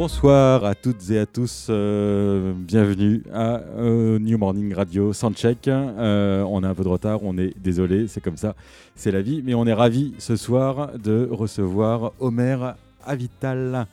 Bonsoir 0.00 0.64
à 0.64 0.74
toutes 0.74 1.10
et 1.10 1.18
à 1.18 1.26
tous, 1.26 1.66
euh, 1.68 2.54
bienvenue 2.56 3.22
à 3.34 3.58
euh, 3.76 4.18
New 4.18 4.38
Morning 4.38 4.72
Radio 4.72 5.12
Soundcheck. 5.12 5.68
Euh, 5.68 6.42
on 6.48 6.62
a 6.62 6.70
un 6.70 6.74
peu 6.74 6.84
de 6.84 6.88
retard, 6.88 7.22
on 7.22 7.36
est 7.36 7.52
désolé, 7.58 8.08
c'est 8.08 8.22
comme 8.22 8.38
ça, 8.38 8.56
c'est 8.94 9.10
la 9.10 9.20
vie, 9.20 9.42
mais 9.44 9.52
on 9.52 9.66
est 9.66 9.74
ravi 9.74 10.14
ce 10.16 10.36
soir 10.36 10.96
de 10.96 11.28
recevoir 11.30 12.12
Omer 12.18 12.76
Avital. 13.04 13.86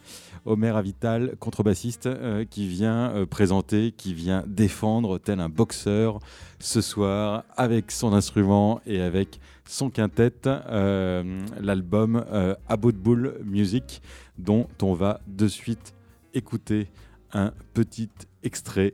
Omer 0.46 0.78
Avital, 0.78 1.36
contrebassiste, 1.42 2.08
qui 2.50 2.70
vient 2.70 3.26
présenter, 3.30 3.92
qui 3.92 4.14
vient 4.14 4.46
défendre 4.48 5.18
tel 5.18 5.42
un 5.42 5.50
boxeur 5.50 6.20
ce 6.58 6.80
soir 6.80 7.44
avec 7.58 7.92
son 7.92 8.14
instrument 8.14 8.80
et 8.88 9.02
avec 9.02 9.42
son 9.66 9.90
quintet, 9.90 10.32
l'album 11.60 12.24
Aboutboul 12.70 13.42
Music, 13.44 14.02
dont 14.38 14.68
on 14.82 14.94
va 14.94 15.20
de 15.28 15.50
suite 15.50 15.97
écouter 16.38 16.92
un 17.34 17.52
petit 17.74 18.10
extrait 18.44 18.94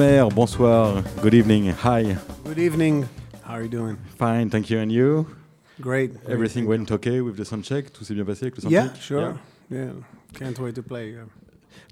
Omer, 0.00 0.30
bonsoir. 0.30 1.04
Good 1.20 1.34
evening. 1.34 1.66
Hi. 1.66 2.16
Good 2.44 2.58
evening. 2.58 3.06
How 3.42 3.56
are 3.56 3.62
you 3.62 3.68
doing? 3.68 3.98
Fine, 4.16 4.48
thank 4.48 4.70
you. 4.70 4.78
And 4.78 4.90
you? 4.90 5.26
Great. 5.78 6.12
Everything 6.26 6.66
went 6.66 6.90
okay 6.90 7.20
with 7.20 7.36
the 7.36 7.44
sound 7.44 7.64
check? 7.64 7.92
Tout 7.92 8.02
s'est 8.02 8.14
bien 8.14 8.24
passé 8.24 8.44
avec 8.44 8.56
le 8.56 8.62
sound 8.62 8.72
yeah, 8.72 8.94
Sure. 8.94 9.38
Yeah, 9.68 9.78
yeah. 9.78 9.92
Can't 10.32 10.58
wait 10.58 10.74
to 10.76 10.82
play. 10.82 11.10
Yeah. 11.10 11.26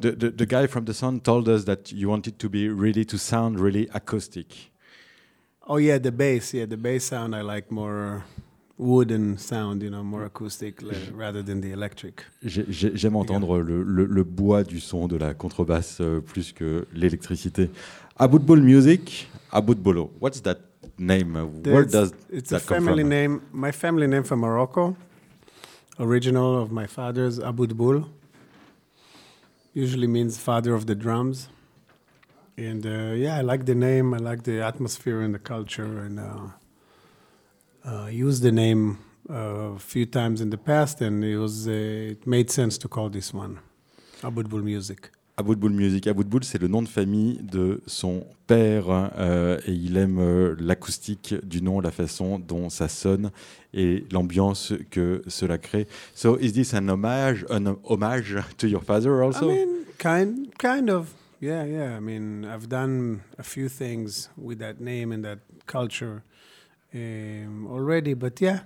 The, 0.01 0.13
the, 0.13 0.31
the 0.31 0.47
guy 0.47 0.67
from 0.67 0.87
the 0.87 0.95
sound 0.95 1.23
told 1.23 1.51
us 1.51 1.65
that 1.65 1.93
you 1.93 2.09
wanted 2.09 2.39
to 2.39 2.49
be 2.49 2.71
really 2.71 3.05
to 3.05 3.19
sound 3.19 3.61
really 3.61 3.91
acoustic. 3.93 4.71
Oh 5.67 5.77
yeah, 5.77 5.99
the 5.99 6.11
bass. 6.11 6.55
Yeah, 6.55 6.65
the 6.65 6.79
bass 6.79 7.05
sound 7.05 7.37
I 7.37 7.43
like 7.43 7.71
more 7.71 8.25
wooden 8.79 9.37
sound, 9.37 9.83
you 9.83 9.91
know, 9.91 10.03
more 10.03 10.25
acoustic 10.25 10.81
rather 11.15 11.43
than 11.43 11.61
the 11.61 11.73
electric. 11.73 12.23
J'aime 12.45 13.17
entendre 13.17 13.59
le, 13.59 13.83
le, 13.83 14.07
le, 14.07 14.25
bois 14.25 14.63
du 14.63 14.81
son 14.81 15.09
de 15.09 15.17
la 15.17 15.35
contrebasse 15.35 16.01
euh, 16.01 16.21
plus 16.21 16.53
que 16.53 16.87
l'électricité. 16.95 17.71
Aboutboul 18.17 18.63
Music, 18.63 19.29
Aboutbolo. 19.53 20.11
What's 20.21 20.41
that 20.43 20.59
name? 20.99 21.35
Where 21.65 21.85
does 21.85 22.13
it's 22.31 22.51
that 22.51 22.57
a 22.57 22.61
family 22.61 23.05
name. 23.05 23.43
My 23.53 23.73
family 23.73 24.07
name 24.07 24.23
from 24.23 24.41
Morocco, 24.41 24.97
original 25.99 26.63
of 26.63 26.71
my 26.71 26.87
father's 26.87 27.39
Aboutboul. 27.39 28.09
Usually 29.75 30.07
means 30.07 30.39
father 30.39 30.75
of 30.75 30.87
the 30.87 30.95
drums. 30.95 31.49
And 32.57 32.85
uh, 32.85 33.15
yeah, 33.15 33.37
I 33.37 33.43
like 33.43 33.67
the 33.67 33.75
name. 33.75 34.13
I 34.15 34.19
like 34.19 34.43
the 34.43 34.61
atmosphere 34.61 35.21
and 35.21 35.35
the 35.35 35.39
culture 35.39 36.01
and. 36.01 36.19
Uh, 36.19 36.58
used 38.11 38.43
the 38.43 38.53
name 38.53 38.99
uh, 39.31 39.75
a 39.77 39.79
few 39.79 40.07
times 40.07 40.41
in 40.41 40.51
the 40.51 40.57
past, 40.57 41.01
and 41.01 41.25
it 41.25 41.39
was 41.39 41.67
uh, 41.69 41.71
it 42.13 42.27
made 42.27 42.51
sense 42.51 42.79
to 42.79 42.89
call 42.89 43.11
this 43.11 43.35
one 43.35 43.59
Aboudboul 44.23 44.63
Music. 44.63 45.11
Aboudboul 45.37 45.73
Music. 45.73 46.07
Aboudboul, 46.09 46.43
c'est 46.43 46.61
le 46.61 46.67
nom 46.67 46.83
de 46.83 46.89
famille 46.89 47.39
de 47.43 47.81
son 47.87 48.27
père 48.49 48.87
euh, 48.89 49.61
et 49.67 49.73
il 49.73 49.97
aime 49.97 50.19
euh, 50.19 50.57
l'acoustique 50.59 51.35
du 51.45 51.63
nom, 51.63 51.81
la 51.81 51.93
façon 51.93 52.41
dont 52.41 52.71
ça 52.71 52.89
sonne 52.89 53.31
et 53.73 54.05
l'ambiance 54.11 54.73
que 54.91 55.23
cela 55.29 55.59
crée. 55.59 55.87
So, 56.15 56.37
is 56.39 56.53
this 56.53 56.75
an 56.75 56.89
homage, 56.89 57.45
an 57.51 57.77
homage 57.85 58.35
to 58.57 58.67
your 58.67 58.83
father 58.83 59.23
also? 59.23 59.51
I 59.51 59.55
mean, 59.55 59.69
kind, 59.99 60.49
kind 60.59 60.91
of. 60.91 61.15
Yeah, 61.41 61.65
yeah. 61.65 61.97
I 61.97 62.01
mean, 62.01 62.45
I've 62.45 62.69
done 62.69 63.21
a 63.39 63.45
few 63.45 63.69
things 63.69 64.29
with 64.37 64.59
that 64.59 64.81
name 64.81 65.13
and 65.13 65.23
that 65.25 65.39
culture. 65.67 66.25
Um, 66.95 67.67
already, 67.71 68.15
but 68.15 68.41
yeah, 68.41 68.61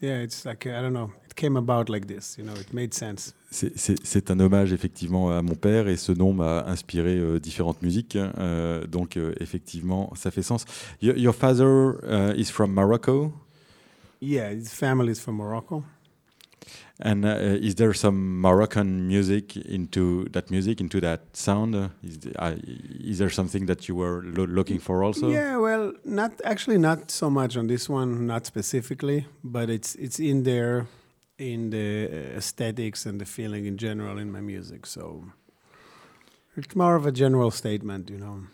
yeah, 0.00 0.22
it's 0.22 0.44
like 0.44 0.66
I 0.66 0.80
don't 0.80 0.92
know. 0.92 1.12
It 1.24 1.34
came 1.34 1.56
about 1.56 1.88
like 1.88 2.06
this, 2.06 2.36
you 2.38 2.44
know. 2.44 2.54
It 2.54 2.72
made 2.72 2.94
sense. 2.94 3.34
C'est 3.50 4.30
un 4.30 4.40
hommage 4.40 4.72
effectivement 4.72 5.30
à 5.30 5.40
mon 5.40 5.54
père 5.54 5.88
et 5.88 5.96
ce 5.96 6.12
nom 6.12 6.32
m'a 6.32 6.64
inspiré 6.66 7.16
euh, 7.16 7.38
différentes 7.38 7.80
musiques. 7.82 8.16
Euh, 8.16 8.86
donc 8.86 9.16
euh, 9.16 9.32
effectivement, 9.40 10.12
ça 10.14 10.30
fait 10.30 10.42
sens. 10.42 10.64
Your, 11.00 11.16
your 11.16 11.34
father 11.34 11.94
uh, 12.02 12.34
is 12.36 12.50
from 12.50 12.72
Morocco? 12.74 13.32
Yeah, 14.20 14.52
his 14.52 14.68
family 14.68 15.12
is 15.12 15.20
from 15.20 15.36
Morocco. 15.36 15.84
And 17.00 17.26
uh, 17.26 17.36
is 17.68 17.74
there 17.74 17.92
some 17.92 18.40
Moroccan 18.40 19.06
music 19.06 19.54
into 19.56 20.24
that 20.30 20.50
music, 20.50 20.80
into 20.80 20.98
that 21.02 21.36
sound? 21.36 21.74
Uh, 21.74 21.88
is, 22.02 22.18
uh, 22.38 22.56
is, 22.64 23.18
there 23.18 23.28
something 23.28 23.66
that 23.66 23.86
you 23.86 23.94
were 23.96 24.22
lo 24.24 24.44
looking 24.44 24.78
for 24.78 25.04
also? 25.04 25.28
Yeah, 25.28 25.58
well, 25.58 25.92
not 26.04 26.40
actually 26.42 26.78
not 26.78 27.10
so 27.10 27.28
much 27.28 27.56
on 27.56 27.66
this 27.66 27.86
one, 27.88 28.26
not 28.26 28.46
specifically, 28.46 29.26
but 29.44 29.68
it's 29.68 29.94
it's 29.96 30.18
in 30.18 30.44
there, 30.44 30.86
in 31.36 31.68
the 31.68 32.08
aesthetics 32.34 33.04
and 33.04 33.20
the 33.20 33.26
feeling 33.26 33.66
in 33.66 33.76
general 33.76 34.16
in 34.16 34.32
my 34.32 34.40
music. 34.40 34.86
So 34.86 35.24
it's 36.56 36.74
more 36.74 36.96
of 36.96 37.04
a 37.04 37.12
general 37.12 37.50
statement, 37.50 38.08
you 38.08 38.18
know. 38.18 38.46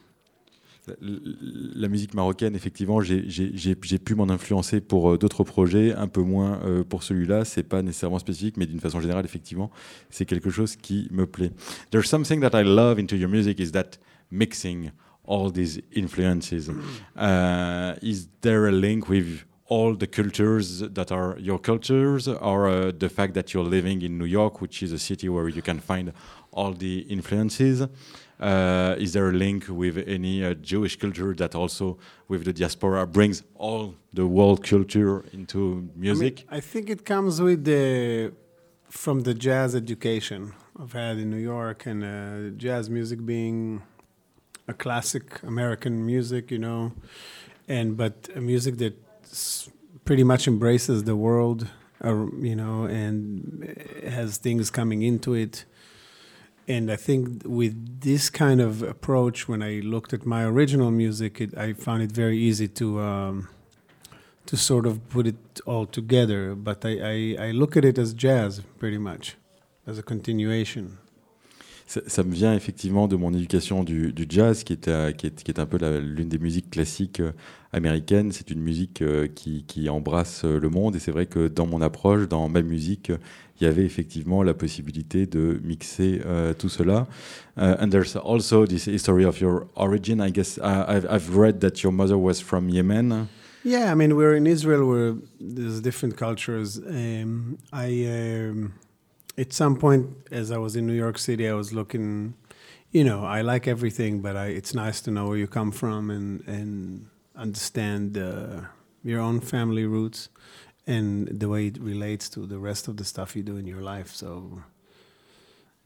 La 1.00 1.88
musique 1.88 2.14
marocaine, 2.14 2.56
effectivement, 2.56 3.00
j'ai 3.00 3.74
pu 3.74 4.14
m'en 4.14 4.28
influencer 4.28 4.80
pour 4.80 5.12
euh, 5.12 5.18
d'autres 5.18 5.44
projets, 5.44 5.94
un 5.94 6.08
peu 6.08 6.22
moins 6.22 6.60
euh, 6.64 6.82
pour 6.82 7.02
celui-là. 7.04 7.44
C'est 7.44 7.62
pas 7.62 7.82
nécessairement 7.82 8.18
spécifique, 8.18 8.56
mais 8.56 8.66
d'une 8.66 8.80
façon 8.80 9.00
générale, 9.00 9.24
effectivement, 9.24 9.70
c'est 10.10 10.24
quelque 10.24 10.50
chose 10.50 10.76
qui 10.76 11.08
me 11.12 11.26
plaît. 11.26 11.52
There's 11.90 12.08
something 12.08 12.40
that 12.40 12.60
I 12.60 12.64
love 12.64 12.98
into 12.98 13.16
your 13.16 13.28
music 13.28 13.60
is 13.60 13.70
that 13.72 13.98
mixing 14.30 14.90
all 15.24 15.52
these 15.52 15.80
influences. 15.92 16.68
Uh, 17.16 17.94
is 18.02 18.28
there 18.40 18.66
a 18.66 18.72
link 18.72 19.08
with 19.08 19.44
all 19.68 19.96
the 19.96 20.08
cultures 20.08 20.80
that 20.80 21.12
are 21.12 21.38
your 21.38 21.60
cultures, 21.60 22.26
or 22.28 22.68
uh, 22.68 22.92
the 22.98 23.08
fact 23.08 23.34
that 23.34 23.54
you're 23.54 23.64
living 23.64 24.02
in 24.02 24.18
New 24.18 24.26
York, 24.26 24.60
which 24.60 24.82
is 24.82 24.92
a 24.92 24.98
city 24.98 25.28
where 25.28 25.48
you 25.48 25.62
can 25.62 25.78
find 25.78 26.12
all 26.52 26.72
the 26.72 27.06
influences? 27.08 27.86
Uh, 28.42 28.96
is 28.98 29.12
there 29.12 29.28
a 29.28 29.32
link 29.32 29.66
with 29.68 29.96
any 30.08 30.44
uh, 30.44 30.52
Jewish 30.54 30.96
culture 30.96 31.32
that 31.32 31.54
also, 31.54 31.96
with 32.26 32.44
the 32.44 32.52
diaspora, 32.52 33.06
brings 33.06 33.44
all 33.54 33.94
the 34.12 34.26
world 34.26 34.64
culture 34.64 35.24
into 35.32 35.88
music? 35.94 36.44
I, 36.48 36.54
mean, 36.54 36.58
I 36.58 36.60
think 36.60 36.90
it 36.90 37.04
comes 37.04 37.40
with 37.40 37.64
the 37.64 38.32
from 38.88 39.20
the 39.20 39.32
jazz 39.32 39.76
education 39.76 40.54
I've 40.78 40.92
had 40.92 41.18
in 41.18 41.30
New 41.30 41.44
York, 41.54 41.86
and 41.86 42.02
uh, 42.02 42.56
jazz 42.56 42.90
music 42.90 43.24
being 43.24 43.82
a 44.66 44.74
classic 44.74 45.40
American 45.44 46.04
music, 46.04 46.50
you 46.50 46.58
know, 46.58 46.92
and 47.68 47.96
but 47.96 48.28
a 48.34 48.40
music 48.40 48.78
that 48.78 48.94
pretty 50.04 50.24
much 50.24 50.48
embraces 50.48 51.04
the 51.04 51.14
world, 51.14 51.68
uh, 52.04 52.26
you 52.40 52.56
know, 52.56 52.86
and 52.86 54.02
has 54.04 54.36
things 54.36 54.68
coming 54.68 55.02
into 55.02 55.32
it 55.32 55.64
and 56.68 56.90
I 56.90 56.96
think 56.96 57.42
with 57.44 58.00
this 58.00 58.30
kind 58.30 58.60
of 58.60 58.82
approach, 58.82 59.48
when 59.48 59.62
I 59.62 59.80
looked 59.80 60.12
at 60.12 60.24
my 60.24 60.44
original 60.44 60.90
music, 60.90 61.40
it, 61.40 61.56
I 61.56 61.72
found 61.72 62.02
it 62.02 62.12
very 62.12 62.38
easy 62.38 62.68
to 62.68 63.00
um, 63.00 63.48
to 64.46 64.56
sort 64.56 64.86
of 64.86 65.08
put 65.08 65.26
it 65.26 65.60
all 65.66 65.86
together. 65.86 66.54
But 66.54 66.84
I, 66.84 66.98
I, 67.38 67.46
I, 67.46 67.50
look 67.50 67.76
at 67.76 67.84
it 67.84 67.98
as 67.98 68.12
jazz, 68.12 68.60
pretty 68.78 68.98
much, 68.98 69.36
as 69.86 69.98
a 69.98 70.02
continuation. 70.02 70.98
Ça, 72.06 72.22
me 72.22 72.32
vient 72.32 72.54
effectivement 72.54 73.08
de 73.08 73.16
mon 73.16 73.32
éducation 73.32 73.84
du, 73.84 74.14
jazz, 74.28 74.64
qui 74.64 74.74
est, 74.74 75.16
qui 75.16 75.26
est, 75.26 75.42
qui 75.42 75.50
est 75.50 75.58
un 75.58 75.66
peu 75.66 75.78
l'une 75.98 76.28
des 76.28 76.38
musiques 76.38 76.70
classiques 76.70 77.20
euh, 77.20 77.32
américaines. 77.72 78.32
C'est 78.32 78.50
une 78.50 78.60
musique 78.60 79.02
euh, 79.02 79.28
qui, 79.28 79.64
qui, 79.66 79.88
embrasse 79.88 80.42
euh, 80.44 80.58
le 80.58 80.68
monde. 80.70 80.96
Et 80.96 80.98
c'est 80.98 81.10
vrai 81.10 81.26
que 81.26 81.48
dans 81.48 81.66
mon 81.66 81.82
approche, 81.82 82.28
dans 82.28 82.48
ma 82.48 82.62
musique, 82.62 83.12
il 83.60 83.64
y 83.64 83.66
avait 83.66 83.84
effectivement 83.84 84.42
la 84.42 84.54
possibilité 84.54 85.26
de 85.26 85.60
mixer 85.62 86.20
tout 86.58 86.68
cela. 86.68 87.06
Uh, 87.56 87.76
and 87.78 87.90
there's 87.90 88.16
also 88.16 88.66
this 88.66 88.86
history 88.86 89.24
of 89.24 89.40
your 89.40 89.68
origin. 89.76 90.20
I 90.20 90.30
guess 90.32 90.58
I've, 90.58 91.06
I've 91.08 91.36
read 91.36 91.60
that 91.60 91.82
your 91.82 91.92
mother 91.92 92.18
was 92.18 92.40
from 92.40 92.68
Yemen. 92.68 93.28
Yeah, 93.64 93.92
I 93.92 93.94
mean, 93.94 94.16
we're 94.16 94.34
in 94.34 94.48
Israel 94.48 94.88
where 94.88 95.14
there's 95.38 95.80
different 95.80 96.16
cultures. 96.16 96.78
Um, 96.78 97.58
I. 97.72 98.06
Um, 98.06 98.72
at 99.38 99.52
some 99.52 99.76
point, 99.76 100.06
as 100.30 100.50
I 100.50 100.58
was 100.58 100.76
in 100.76 100.86
New 100.86 100.94
York 100.94 101.18
City, 101.18 101.48
I 101.48 101.54
was 101.54 101.72
looking. 101.72 102.34
You 102.90 103.04
know, 103.04 103.24
I 103.24 103.40
like 103.40 103.66
everything, 103.66 104.20
but 104.20 104.36
I, 104.36 104.48
it's 104.48 104.74
nice 104.74 105.00
to 105.02 105.10
know 105.10 105.28
where 105.28 105.38
you 105.38 105.46
come 105.46 105.72
from 105.72 106.10
and 106.10 106.42
and 106.46 107.06
understand 107.34 108.18
uh, 108.18 108.60
your 109.02 109.20
own 109.20 109.40
family 109.40 109.86
roots 109.86 110.28
and 110.86 111.28
the 111.28 111.48
way 111.48 111.68
it 111.68 111.78
relates 111.80 112.28
to 112.28 112.46
the 112.46 112.58
rest 112.58 112.88
of 112.88 112.96
the 112.96 113.04
stuff 113.04 113.34
you 113.36 113.42
do 113.42 113.56
in 113.56 113.66
your 113.66 113.80
life. 113.80 114.08
So, 114.08 114.62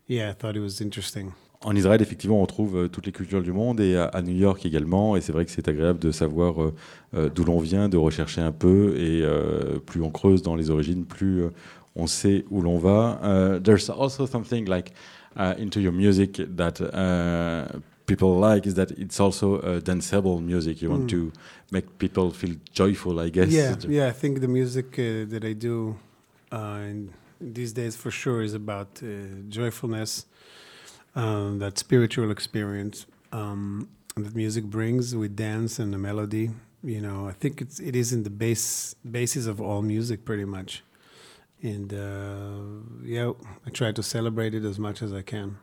yeah, 0.07 0.31
I 0.31 0.33
thought 0.33 0.57
it 0.57 0.61
was 0.61 0.81
interesting. 0.81 1.35
En 1.63 1.75
Israël, 1.75 2.03
effectivement, 2.03 2.43
on 2.43 2.47
trouve 2.47 2.77
euh, 2.77 2.89
toutes 2.89 3.07
les 3.07 3.13
cultures 3.13 3.43
du 3.43 3.53
monde 3.53 3.81
et 3.81 3.97
à, 3.97 4.23
New 4.23 4.37
York 4.37 4.65
également. 4.67 5.17
Et 5.17 5.21
c'est 5.21 5.33
vrai 5.33 5.45
que 5.45 5.51
c'est 5.51 5.69
agréable 5.69 5.99
de 5.99 6.11
savoir 6.11 6.63
euh, 6.63 6.75
euh, 7.15 7.31
d'où 7.31 7.45
l'on 7.45 7.59
vient, 7.59 7.89
de 7.89 7.97
rechercher 7.97 8.41
un 8.41 8.53
peu. 8.53 8.95
Et 8.99 9.25
plus 9.87 10.03
on 10.03 10.11
creuse 10.11 10.43
dans 10.43 10.55
les 10.55 10.71
origines, 10.71 11.05
plus 11.05 11.45
on 11.97 12.07
sait 12.07 12.45
où 12.51 12.63
l'on 12.63 12.79
va. 12.79 13.19
Uh, 13.23 13.59
there's 13.59 13.89
also 13.89 14.27
something 14.27 14.67
like 14.67 14.93
uh, 15.37 15.55
into 15.59 15.81
your 15.81 15.93
music 15.93 16.41
that 16.57 16.81
uh, 16.81 17.79
people 18.07 18.39
like 18.39 18.67
is 18.67 18.75
that 18.75 18.91
it's 18.93 19.19
also 19.21 19.81
danceable 19.81 20.41
music. 20.41 20.83
You 20.83 20.89
mm. 20.89 20.93
want 20.93 21.11
to 21.11 21.33
make 21.71 21.99
people 21.99 22.31
feel 22.31 22.57
joyful, 22.73 23.19
I 23.21 23.29
guess. 23.31 23.49
Yeah, 23.49 23.75
yeah. 23.89 24.07
I 24.09 24.13
think 24.13 24.41
the 24.41 24.49
music 24.49 24.99
uh, 24.99 25.27
that 25.33 25.45
I 25.45 25.53
do 25.53 25.97
uh, 26.53 26.89
these 27.41 27.73
days, 27.73 27.97
for 27.97 28.11
sure, 28.11 28.43
is 28.43 28.55
about 28.55 29.03
uh, 29.03 29.07
joyfulness, 29.49 30.27
um, 31.15 31.59
that 31.59 31.79
spiritual 31.79 32.31
experience 32.31 33.07
um, 33.33 33.89
that 34.17 34.35
music 34.35 34.65
brings 34.65 35.15
with 35.15 35.37
dance 35.37 35.79
and 35.79 35.93
the 35.93 35.99
melody. 35.99 36.51
You 36.83 37.01
know, 37.01 37.29
I 37.29 37.33
think 37.33 37.61
it's 37.61 37.81
it 37.81 37.97
is 37.97 38.13
in 38.13 38.23
the 38.23 38.31
base 38.31 38.95
basis 39.11 39.47
of 39.47 39.61
all 39.61 39.83
music, 39.83 40.25
pretty 40.25 40.45
much. 40.45 40.83
And 41.63 41.93
uh, 41.93 42.83
yeah, 43.05 43.33
I 43.67 43.71
try 43.71 43.93
to 43.93 44.03
celebrate 44.03 44.55
it 44.55 44.65
as 44.65 44.79
much 44.79 45.03
as 45.03 45.13
I 45.13 45.23
can. 45.23 45.57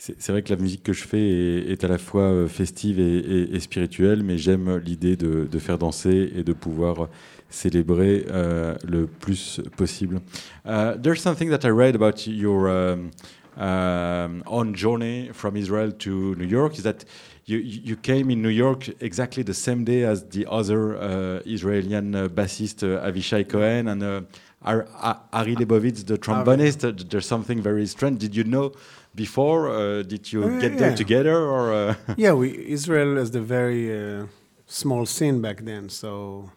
C'est 0.00 0.28
vrai 0.28 0.42
que 0.42 0.50
la 0.50 0.60
musique 0.60 0.84
que 0.84 0.92
je 0.92 1.02
fais 1.02 1.18
est, 1.18 1.72
est 1.72 1.82
à 1.82 1.88
la 1.88 1.98
fois 1.98 2.22
euh, 2.22 2.46
festive 2.46 3.00
et, 3.00 3.18
et, 3.18 3.56
et 3.56 3.58
spirituelle, 3.60 4.22
mais 4.22 4.38
j'aime 4.38 4.76
l'idée 4.76 5.16
de, 5.16 5.48
de, 5.50 5.58
faire 5.58 5.76
danser 5.76 6.32
et 6.36 6.44
de 6.44 6.52
pouvoir 6.52 7.08
célébrer 7.50 8.24
euh, 8.30 8.76
le 8.86 9.08
plus 9.08 9.60
possible. 9.76 10.20
Uh, 10.64 10.94
there's 11.02 11.20
something 11.20 11.50
that 11.50 11.66
I 11.66 11.70
read 11.70 11.96
about 11.96 12.28
your 12.28 12.68
um, 12.68 13.10
um, 13.56 14.44
own 14.46 14.72
journey 14.76 15.30
from 15.32 15.56
Israel 15.56 15.90
to 15.90 16.36
New 16.36 16.46
York 16.46 16.78
is 16.78 16.82
that 16.82 17.04
you, 17.46 17.58
you 17.58 17.96
came 17.96 18.30
in 18.30 18.40
New 18.40 18.50
York 18.50 18.90
exactly 19.00 19.42
the 19.42 19.54
same 19.54 19.82
day 19.82 20.04
as 20.04 20.22
the 20.28 20.46
other 20.48 20.96
uh, 20.96 21.40
Israeli 21.44 21.96
uh, 21.96 22.28
bassist 22.28 22.84
uh, 22.84 23.04
Avishai 23.04 23.48
Cohen 23.48 23.88
and 23.88 24.26
uh, 24.62 25.14
Ari 25.32 25.56
Lebovitz, 25.56 26.04
the 26.06 26.18
trombonist. 26.18 27.08
There's 27.10 27.26
something 27.26 27.60
very 27.60 27.86
strange. 27.86 28.20
Did 28.20 28.34
you 28.34 28.44
know 28.44 28.72
before? 29.14 29.68
Uh, 29.68 30.02
did 30.02 30.32
you 30.32 30.44
uh, 30.44 30.60
get 30.60 30.72
yeah. 30.72 30.78
them 30.78 30.94
together, 30.96 31.36
or? 31.36 31.72
Uh? 31.72 31.94
Yeah, 32.16 32.32
we 32.32 32.48
Israel 32.68 33.18
is 33.18 33.30
the 33.30 33.40
very 33.40 33.84
uh, 33.92 34.26
small 34.66 35.06
scene 35.06 35.40
back 35.40 35.58
then, 35.64 35.88
so 35.88 36.50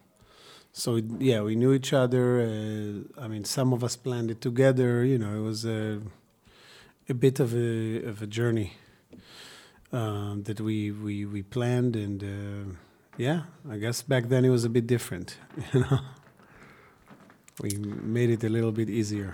so 0.73 0.99
yeah, 1.19 1.41
we 1.41 1.55
knew 1.55 1.73
each 1.73 1.93
other. 1.93 2.41
Uh, 2.41 3.23
I 3.23 3.27
mean, 3.27 3.43
some 3.45 3.73
of 3.73 3.83
us 3.83 3.95
planned 3.95 4.31
it 4.31 4.41
together. 4.41 5.03
You 5.05 5.17
know, 5.17 5.35
it 5.35 5.43
was 5.43 5.65
a 5.65 6.01
a 7.09 7.13
bit 7.13 7.39
of 7.39 7.53
a 7.53 8.03
of 8.03 8.21
a 8.21 8.27
journey 8.27 8.73
um, 9.91 10.43
that 10.43 10.59
we 10.59 10.91
we 10.91 11.25
we 11.25 11.43
planned, 11.43 11.95
and 11.95 12.23
uh, 12.23 12.73
yeah, 13.17 13.41
I 13.69 13.77
guess 13.77 14.01
back 14.01 14.29
then 14.29 14.45
it 14.45 14.49
was 14.49 14.65
a 14.65 14.69
bit 14.69 14.87
different. 14.87 15.37
You 15.73 15.81
know. 15.81 15.99
We 17.59 17.77
made 18.03 18.29
it 18.29 18.43
a 18.43 18.49
little 18.49 18.71
bit 18.71 18.89
easier. 18.89 19.27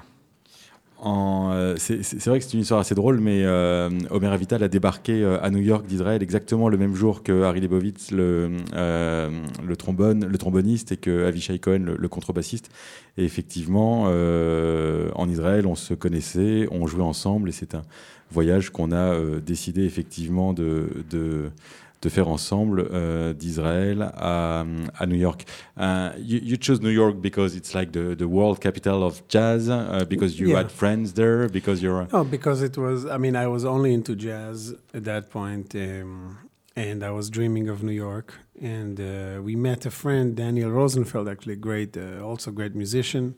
Euh, 1.05 1.75
c'est 1.77 2.25
vrai 2.25 2.39
que 2.39 2.45
c'est 2.45 2.53
une 2.53 2.61
histoire 2.61 2.79
assez 2.79 2.95
drôle, 2.95 3.19
mais 3.19 3.43
euh, 3.43 3.89
Omer 4.09 4.31
Avital 4.31 4.63
a 4.63 4.67
débarqué 4.67 5.21
euh, 5.23 5.41
à 5.43 5.51
New 5.51 5.59
York 5.59 5.85
d'Israël 5.85 6.23
exactement 6.23 6.69
le 6.69 6.77
même 6.77 6.95
jour 6.95 7.21
que 7.21 7.43
Harry 7.43 7.61
Lebovitz, 7.61 8.11
le, 8.11 8.57
le, 8.73 9.75
trombone, 9.75 10.25
le 10.25 10.37
tromboniste, 10.37 10.93
et 10.93 10.97
que 10.97 11.25
Avishai 11.25 11.59
Cohen, 11.59 11.95
le, 11.97 12.07
contrebassiste. 12.07 12.69
Et 13.17 13.23
effectivement, 13.23 14.03
en 14.03 15.29
Israël, 15.29 15.67
on 15.67 15.75
se 15.75 15.93
connaissait, 15.93 16.67
on 16.71 16.87
jouait 16.87 17.03
ensemble, 17.03 17.49
et 17.49 17.51
c'est 17.51 17.75
un 17.75 17.83
voyage 18.31 18.71
qu'on 18.71 18.91
a 18.91 19.19
décidé 19.39 19.83
effectivement 19.83 20.53
de 20.53 21.51
de 22.01 22.09
faire 22.09 22.27
ensemble 22.27 22.87
euh, 22.91 23.33
d'Israël 23.33 24.11
à, 24.15 24.65
à, 24.97 25.05
New 25.05 25.15
York. 25.15 25.45
Uh, 25.77 26.11
you, 26.19 26.39
you, 26.43 26.57
chose 26.59 26.81
New 26.81 26.91
York 26.91 27.19
because 27.21 27.55
it's 27.55 27.73
like 27.73 27.91
the, 27.91 28.15
the 28.15 28.27
world 28.27 28.59
capital 28.59 29.03
of 29.03 29.21
jazz, 29.27 29.69
uh, 29.69 30.05
because 30.07 30.39
you 30.39 30.49
yeah. 30.49 30.57
had 30.57 30.71
friends 30.71 31.13
there, 31.13 31.49
because 31.49 31.81
you're. 31.81 32.07
Oh, 32.13 32.23
because 32.23 32.61
it 32.61 32.77
was. 32.77 33.05
I 33.05 33.17
mean, 33.17 33.35
I 33.35 33.47
was 33.47 33.65
only 33.65 33.93
into 33.93 34.15
jazz 34.15 34.75
at 34.93 35.05
that 35.05 35.29
point, 35.29 35.73
um, 35.75 36.37
and 36.75 37.03
I 37.03 37.09
was 37.11 37.29
dreaming 37.29 37.67
of 37.67 37.81
New 37.81 37.93
York. 37.93 38.33
And 38.61 38.99
uh, 38.99 39.41
we 39.41 39.55
met 39.55 39.85
a 39.85 39.91
friend, 39.91 40.35
Daniel 40.35 40.71
Rosenfeld, 40.71 41.27
actually 41.27 41.55
great, 41.55 41.95
uh, 41.95 42.21
also 42.23 42.51
great 42.51 42.75
musician, 42.75 43.35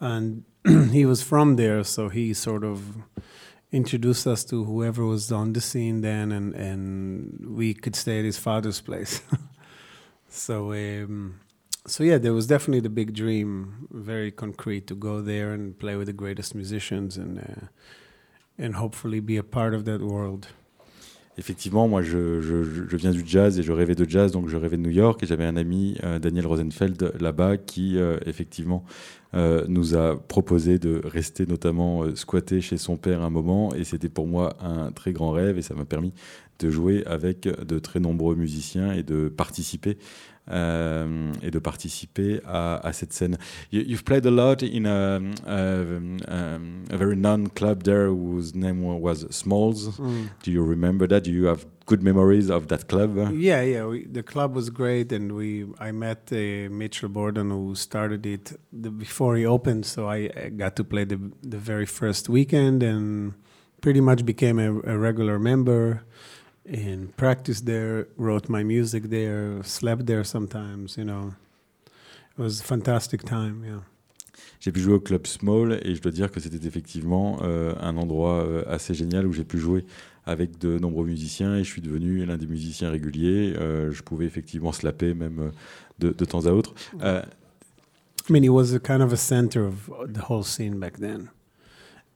and 0.00 0.44
he 0.90 1.04
was 1.04 1.22
from 1.22 1.56
there, 1.56 1.84
so 1.84 2.08
he 2.08 2.32
sort 2.34 2.64
of 2.64 2.96
introduced 3.74 4.26
us 4.26 4.44
to 4.44 4.64
whoever 4.64 5.04
was 5.04 5.32
on 5.32 5.52
the 5.52 5.60
scene 5.60 6.00
then, 6.00 6.30
and, 6.30 6.54
and 6.54 7.44
we 7.46 7.74
could 7.74 7.96
stay 7.96 8.20
at 8.20 8.24
his 8.24 8.38
father's 8.38 8.80
place. 8.80 9.20
so, 10.28 10.72
um, 10.72 11.40
so 11.86 12.04
yeah, 12.04 12.18
there 12.18 12.32
was 12.32 12.46
definitely 12.46 12.80
the 12.80 12.88
big 12.88 13.12
dream, 13.14 13.88
very 13.90 14.30
concrete, 14.30 14.86
to 14.86 14.94
go 14.94 15.20
there 15.20 15.52
and 15.52 15.78
play 15.78 15.96
with 15.96 16.06
the 16.06 16.12
greatest 16.12 16.54
musicians 16.54 17.16
and 17.16 17.38
uh, 17.38 17.66
and 18.56 18.76
hopefully 18.76 19.18
be 19.18 19.36
a 19.36 19.42
part 19.42 19.74
of 19.74 19.84
that 19.84 20.00
world. 20.00 20.46
Effectivement, 21.36 21.88
moi 21.88 22.00
je, 22.00 22.40
je, 22.40 22.62
je, 22.62 22.96
viens 22.96 23.10
du 23.10 23.24
jazz 23.26 23.58
et 23.58 23.64
je 23.64 23.72
rêvais 23.72 23.96
de 23.96 24.08
jazz, 24.08 24.30
donc 24.30 24.48
je 24.48 24.56
rêvais 24.56 24.76
de 24.76 24.82
New 24.82 24.92
York 24.92 25.20
et 25.24 25.26
j'avais 25.26 25.44
un 25.44 25.56
ami, 25.56 25.98
euh, 26.04 26.20
Daniel 26.20 26.46
Rosenfeld, 26.46 27.12
là-bas, 27.18 27.56
qui 27.56 27.98
euh, 27.98 28.18
effectivement 28.24 28.84
euh, 29.34 29.64
nous 29.68 29.96
a 29.96 30.16
proposé 30.16 30.78
de 30.78 31.00
rester 31.04 31.46
notamment 31.46 32.04
euh, 32.04 32.14
squatter 32.14 32.60
chez 32.60 32.76
son 32.76 32.96
père 32.96 33.22
un 33.22 33.30
moment 33.30 33.74
et 33.74 33.84
c'était 33.84 34.08
pour 34.08 34.26
moi 34.26 34.56
un 34.60 34.92
très 34.92 35.12
grand 35.12 35.32
rêve 35.32 35.58
et 35.58 35.62
ça 35.62 35.74
m'a 35.74 35.84
permis 35.84 36.12
de 36.60 36.70
jouer 36.70 37.04
avec 37.06 37.42
de 37.42 37.78
très 37.80 37.98
nombreux 37.98 38.36
musiciens 38.36 38.92
et 38.92 39.02
de 39.02 39.28
participer 39.28 39.98
euh, 40.50 41.32
et 41.42 41.50
de 41.50 41.58
participer 41.58 42.40
à, 42.44 42.76
à 42.86 42.92
cette 42.92 43.12
scène. 43.12 43.38
You, 43.72 43.82
you've 43.86 44.04
played 44.04 44.26
a 44.26 44.30
lot 44.30 44.62
in 44.62 44.84
a, 44.84 45.18
a, 45.46 46.58
a 46.90 46.96
very 46.96 47.16
known 47.16 47.48
club 47.48 47.82
there 47.82 48.08
whose 48.08 48.54
name 48.54 48.84
was 48.84 49.26
Smalls. 49.30 49.98
Mm. 49.98 50.28
Do 50.44 50.50
you 50.50 50.62
remember 50.62 51.08
that? 51.08 51.22
Do 51.22 51.30
you 51.30 51.46
have 51.46 51.64
good 51.86 52.02
memories 52.02 52.50
of 52.50 52.68
that 52.68 52.88
club? 52.88 53.16
Yeah, 53.34 53.62
yeah. 53.62 53.86
We, 53.86 54.06
the 54.06 54.22
club 54.22 54.54
was 54.54 54.70
great, 54.70 55.12
and 55.12 55.32
we 55.32 55.66
I 55.78 55.92
met 55.92 56.30
uh, 56.32 56.70
Mitchell 56.70 57.08
Borden 57.08 57.50
who 57.50 57.74
started 57.74 58.26
it 58.26 58.52
the, 58.72 58.90
before 58.90 59.36
he 59.36 59.46
opened, 59.46 59.86
so 59.86 60.08
I, 60.08 60.30
I, 60.36 60.48
got 60.48 60.76
to 60.76 60.84
play 60.84 61.04
the 61.04 61.18
the 61.42 61.58
very 61.58 61.86
first 61.86 62.28
weekend 62.28 62.82
and 62.82 63.34
pretty 63.80 64.00
much 64.00 64.24
became 64.24 64.58
a, 64.58 64.70
a 64.94 64.96
regular 64.96 65.38
member 65.38 66.02
and 66.66 67.14
practiced 67.16 67.66
there, 67.66 68.08
wrote 68.16 68.48
my 68.48 68.62
music 68.62 69.04
there, 69.10 69.62
slept 69.62 70.06
there 70.06 70.24
sometimes, 70.24 70.96
you 70.96 71.04
know. 71.04 71.34
It 72.36 72.42
was 72.42 72.60
a 72.60 72.64
fantastic 72.64 73.22
time, 73.22 73.64
yeah. 73.64 73.80
J'ai 74.60 74.72
pu 74.72 74.80
jouer 74.80 74.94
au 74.94 75.00
Club 75.00 75.26
Small 75.26 75.78
et 75.82 75.94
je 75.94 76.00
dois 76.00 76.10
dire 76.10 76.30
que 76.30 76.40
c'était 76.40 76.66
effectivement 76.66 77.38
euh, 77.42 77.74
un 77.80 77.96
endroit 77.96 78.44
euh, 78.44 78.64
assez 78.66 78.94
génial 78.94 79.26
où 79.26 79.32
j'ai 79.32 79.44
pu 79.44 79.58
jouer 79.58 79.84
avec 80.26 80.58
de 80.58 80.78
nombreux 80.78 81.06
musiciens 81.06 81.56
et 81.56 81.64
je 81.64 81.70
suis 81.70 81.82
devenu 81.82 82.24
l'un 82.24 82.36
des 82.36 82.46
musiciens 82.46 82.90
réguliers. 82.90 83.54
Euh, 83.56 83.90
je 83.92 84.02
pouvais 84.02 84.26
effectivement 84.26 84.72
slapper 84.72 85.14
même 85.14 85.38
euh, 85.38 85.50
de, 85.98 86.12
de 86.12 86.24
temps 86.24 86.46
à 86.46 86.50
autre. 86.50 86.74
Uh, 86.94 87.22
I 88.28 88.32
mean, 88.32 88.42
it 88.42 88.50
was 88.50 88.74
a 88.74 88.80
kind 88.80 89.02
of 89.02 89.12
a 89.12 89.16
center 89.16 89.66
of 89.66 89.90
the 90.12 90.30
whole 90.30 90.42
scene 90.42 90.78
back 90.78 90.98
then. 90.98 91.28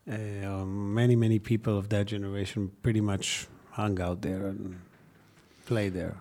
Uh, 0.08 0.64
many, 0.64 1.16
many 1.16 1.38
people 1.38 1.76
of 1.76 1.90
that 1.90 2.06
generation 2.06 2.70
pretty 2.82 3.02
much 3.02 3.46
hung 3.72 4.00
out 4.00 4.22
there 4.22 4.46
and 4.46 4.76
played 5.66 5.92
there. 5.92 6.16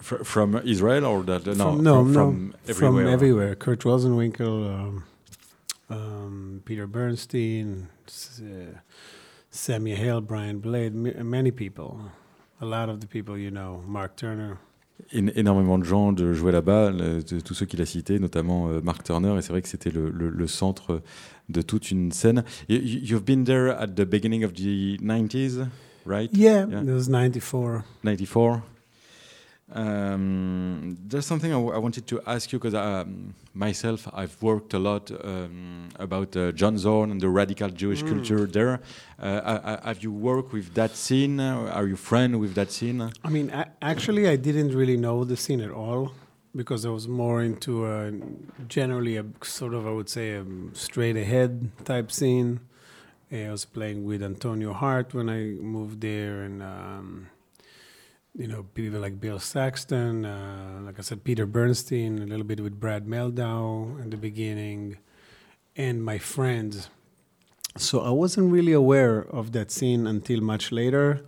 Fr 0.00 0.22
from 0.22 0.56
Israel 0.64 1.06
or 1.06 1.22
that? 1.22 1.46
No, 1.46 1.54
from, 1.54 1.82
no, 1.82 2.04
from, 2.04 2.12
no, 2.12 2.12
from 2.12 2.54
everywhere. 2.68 3.04
From 3.04 3.08
everywhere. 3.08 3.54
Kurt 3.56 3.80
Rosenwinkel, 3.80 4.74
um, 4.74 5.04
um, 5.88 6.62
Peter 6.66 6.86
Bernstein, 6.86 7.88
uh, 8.06 8.78
Sammy 9.50 9.92
Hale, 9.92 10.20
Brian 10.20 10.58
Blade, 10.58 10.94
many 10.94 11.50
people, 11.50 11.96
a 12.60 12.64
lot 12.66 12.88
of 12.88 13.00
the 13.00 13.06
people 13.06 13.38
you 13.38 13.50
know, 13.50 13.82
Mark 13.86 14.16
Turner. 14.16 14.58
énormément 15.12 15.78
de 15.78 15.84
gens 15.84 16.12
de 16.12 16.32
jouer 16.32 16.52
là-bas, 16.52 16.92
tous 17.44 17.54
ceux 17.54 17.66
qu'il 17.66 17.80
a 17.80 17.86
cités, 17.86 18.18
notamment 18.18 18.68
euh, 18.68 18.80
Mark 18.82 19.04
Turner, 19.04 19.36
et 19.38 19.42
c'est 19.42 19.52
vrai 19.52 19.62
que 19.62 19.68
c'était 19.68 19.90
le, 19.90 20.10
le, 20.10 20.28
le, 20.28 20.46
centre 20.46 21.02
de 21.48 21.62
toute 21.62 21.90
une 21.90 22.12
scène. 22.12 22.44
You, 22.68 22.78
you've 22.80 23.24
been 23.24 23.44
there 23.44 23.70
at 23.70 23.88
the 23.88 24.04
beginning 24.04 24.44
of 24.44 24.52
the 24.54 24.98
90s, 25.00 25.66
right? 26.04 26.30
Yeah, 26.36 26.66
yeah. 26.68 26.82
it 26.82 26.92
was 26.92 27.08
94. 27.08 27.84
94. 28.02 28.60
Um, 29.70 30.96
there's 31.06 31.26
something 31.26 31.52
I, 31.52 31.56
wanted 31.56 32.06
to 32.06 32.22
ask 32.26 32.52
you 32.52 32.58
because 32.58 32.74
um, 32.74 33.34
myself, 33.52 34.08
I've 34.14 34.40
worked 34.42 34.72
a 34.72 34.78
lot 34.78 35.10
um, 35.22 35.90
about 35.96 36.34
uh, 36.36 36.52
John 36.52 36.78
Zorn 36.78 37.10
and 37.10 37.20
the 37.20 37.28
radical 37.28 37.68
Jewish 37.68 38.02
mm. 38.02 38.08
culture 38.08 38.46
there. 38.46 38.80
Uh, 39.20 39.40
I, 39.44 39.74
I, 39.74 39.88
have 39.88 40.02
you 40.02 40.10
worked 40.10 40.52
with 40.54 40.72
that 40.74 40.96
scene? 40.96 41.38
Are 41.38 41.86
you 41.86 41.96
friend 41.96 42.40
with 42.40 42.54
that 42.54 42.72
scene? 42.72 43.10
I 43.22 43.28
mean, 43.28 43.52
actually, 43.82 44.26
I 44.26 44.36
didn't 44.36 44.74
really 44.74 44.96
know 44.96 45.24
the 45.24 45.36
scene 45.36 45.60
at 45.60 45.70
all 45.70 46.12
because 46.56 46.86
I 46.86 46.90
was 46.90 47.06
more 47.06 47.42
into 47.42 47.86
a, 47.86 48.10
generally 48.68 49.18
a 49.18 49.26
sort 49.42 49.74
of, 49.74 49.86
I 49.86 49.90
would 49.90 50.08
say, 50.08 50.32
a 50.32 50.44
straight 50.72 51.16
ahead 51.16 51.70
type 51.84 52.10
scene. 52.10 52.60
I 53.30 53.50
was 53.50 53.66
playing 53.66 54.06
with 54.06 54.22
Antonio 54.22 54.72
Hart 54.72 55.12
when 55.12 55.28
I 55.28 55.40
moved 55.60 56.00
there, 56.00 56.42
and 56.44 56.62
um, 56.62 57.28
you 58.38 58.46
know, 58.46 58.62
people 58.72 59.00
like 59.00 59.20
Bill 59.20 59.40
Saxton, 59.40 60.24
uh, 60.24 60.80
like 60.84 60.98
I 60.98 61.02
said, 61.02 61.24
Peter 61.24 61.44
Bernstein, 61.44 62.22
a 62.22 62.26
little 62.26 62.44
bit 62.44 62.60
with 62.60 62.78
Brad 62.78 63.04
Meldow 63.04 64.00
in 64.00 64.10
the 64.10 64.16
beginning, 64.16 64.98
and 65.76 66.04
my 66.04 66.18
friends. 66.18 66.88
So 67.76 68.00
I 68.00 68.10
wasn't 68.10 68.52
really 68.52 68.72
aware 68.72 69.18
of 69.18 69.50
that 69.52 69.72
scene 69.72 70.06
until 70.06 70.40
much 70.40 70.70
later. 70.70 71.24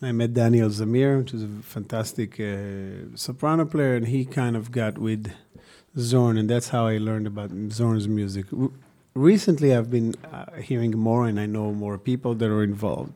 I 0.00 0.12
met 0.12 0.34
Daniel 0.34 0.68
Zamir, 0.68 1.18
which 1.18 1.34
is 1.34 1.42
a 1.42 1.48
fantastic 1.62 2.38
uh, 2.38 3.16
soprano 3.16 3.64
player, 3.64 3.96
and 3.96 4.06
he 4.06 4.24
kind 4.24 4.54
of 4.54 4.70
got 4.70 4.98
with 4.98 5.32
Zorn, 5.98 6.38
and 6.38 6.48
that's 6.48 6.68
how 6.68 6.86
I 6.86 6.98
learned 6.98 7.26
about 7.26 7.50
Zorn's 7.70 8.06
music. 8.06 8.46
Recently, 9.14 9.74
I've 9.74 9.90
been 9.90 10.14
uh, 10.32 10.60
hearing 10.60 10.92
more, 10.96 11.26
and 11.26 11.40
I 11.40 11.46
know 11.46 11.72
more 11.72 11.98
people 11.98 12.34
that 12.34 12.48
are 12.48 12.62
involved 12.62 13.14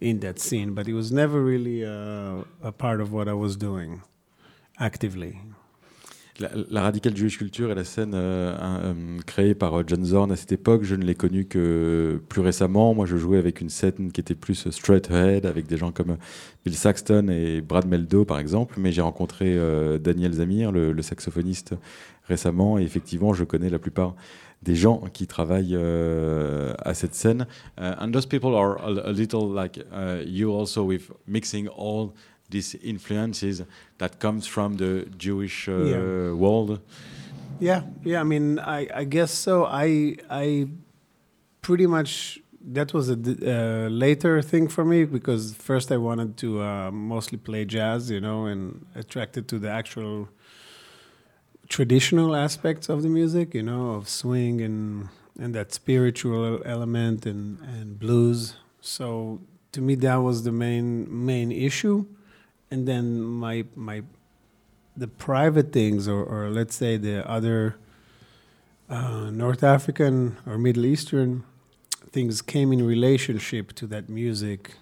in 0.00 0.18
that 0.20 0.38
scene, 0.38 0.72
but 0.74 0.88
it 0.88 0.94
was 0.94 1.12
never 1.12 1.42
really 1.42 1.82
a, 1.82 2.44
a 2.62 2.72
part 2.72 3.00
of 3.00 3.12
what 3.12 3.28
I 3.28 3.34
was 3.34 3.56
doing 3.56 4.02
actively. 4.78 5.38
La, 6.40 6.48
la 6.70 6.82
Radical 6.82 7.14
Jewish 7.14 7.36
Culture 7.36 7.70
est 7.70 7.74
la 7.74 7.84
scène 7.84 8.12
euh, 8.14 8.56
euh, 8.58 9.18
créée 9.26 9.54
par 9.54 9.74
euh, 9.74 9.84
John 9.86 10.02
Zorn 10.02 10.32
à 10.32 10.36
cette 10.36 10.52
époque. 10.52 10.84
Je 10.84 10.94
ne 10.94 11.04
l'ai 11.04 11.14
connue 11.14 11.44
que 11.44 12.22
plus 12.30 12.40
récemment. 12.40 12.94
Moi, 12.94 13.04
je 13.04 13.18
jouais 13.18 13.36
avec 13.36 13.60
une 13.60 13.68
scène 13.68 14.10
qui 14.10 14.22
était 14.22 14.34
plus 14.34 14.70
straight 14.70 15.10
ahead, 15.10 15.44
avec 15.44 15.66
des 15.66 15.76
gens 15.76 15.92
comme 15.92 16.16
Bill 16.64 16.74
Saxton 16.74 17.28
et 17.28 17.60
Brad 17.60 17.86
Meldo, 17.86 18.24
par 18.24 18.38
exemple. 18.38 18.76
Mais 18.78 18.90
j'ai 18.90 19.02
rencontré 19.02 19.58
Daniel 20.00 20.32
Zamir, 20.32 20.72
le, 20.72 20.92
le, 20.92 21.02
saxophoniste, 21.02 21.74
récemment. 22.24 22.78
Et 22.78 22.82
effectivement, 22.84 23.34
je 23.34 23.44
connais 23.44 23.68
la 23.68 23.78
plupart 23.78 24.16
des 24.62 24.74
gens 24.74 25.00
qui 25.12 25.26
travaillent 25.26 25.76
euh, 25.76 26.74
à 26.84 26.94
cette 26.94 27.14
scène. 27.14 27.46
Uh, 27.78 27.94
and 27.98 28.12
those 28.12 28.26
people 28.26 28.54
are 28.54 28.76
a, 28.78 29.08
a 29.08 29.12
little 29.12 29.48
like 29.48 29.78
uh, 29.92 30.22
you 30.24 30.50
also 30.52 30.84
with 30.84 31.10
mixing 31.26 31.68
all 31.68 32.12
these 32.50 32.76
influences 32.82 33.64
that 33.98 34.18
comes 34.18 34.46
from 34.46 34.76
the 34.76 35.06
Jewish 35.16 35.68
uh, 35.68 35.84
yeah. 35.84 36.32
world. 36.32 36.80
Yeah, 37.60 37.82
yeah. 38.04 38.20
I 38.20 38.24
mean, 38.24 38.58
I, 38.58 38.88
I 38.94 39.04
guess 39.04 39.32
so. 39.32 39.66
I 39.66 40.16
I 40.28 40.68
pretty 41.62 41.86
much 41.86 42.40
that 42.72 42.92
was 42.92 43.10
a 43.10 43.14
uh, 43.14 43.88
later 43.88 44.42
thing 44.42 44.68
for 44.68 44.84
me 44.84 45.04
because 45.04 45.54
first 45.54 45.90
I 45.90 45.96
wanted 45.96 46.36
to 46.38 46.62
uh, 46.62 46.90
mostly 46.90 47.38
play 47.38 47.64
jazz, 47.64 48.10
you 48.10 48.20
know, 48.20 48.46
and 48.46 48.84
attracted 48.94 49.48
to 49.48 49.58
the 49.58 49.70
actual 49.70 50.28
traditional 51.70 52.36
aspects 52.36 52.90
of 52.90 53.02
the 53.02 53.08
music, 53.08 53.54
you 53.54 53.62
know, 53.62 53.92
of 53.92 54.08
swing 54.08 54.60
and 54.60 55.08
and 55.38 55.54
that 55.54 55.72
spiritual 55.72 56.60
element 56.66 57.24
and 57.24 57.58
and 57.60 57.98
blues. 57.98 58.56
So 58.82 59.40
to 59.72 59.80
me, 59.80 59.94
that 59.96 60.16
was 60.16 60.42
the 60.42 60.52
main 60.52 61.06
main 61.08 61.50
issue, 61.50 62.04
and 62.70 62.86
then 62.86 63.22
my 63.22 63.64
my 63.74 64.02
the 64.96 65.08
private 65.08 65.72
things, 65.72 66.06
or 66.06 66.22
or 66.24 66.50
let's 66.50 66.74
say 66.74 66.98
the 66.98 67.26
other 67.28 67.76
uh, 68.90 69.30
North 69.30 69.62
African 69.62 70.36
or 70.46 70.58
Middle 70.58 70.84
Eastern 70.84 71.44
things 72.10 72.42
came 72.42 72.72
in 72.72 72.84
relationship 72.84 73.72
to 73.74 73.86
that 73.86 74.08
music 74.08 74.72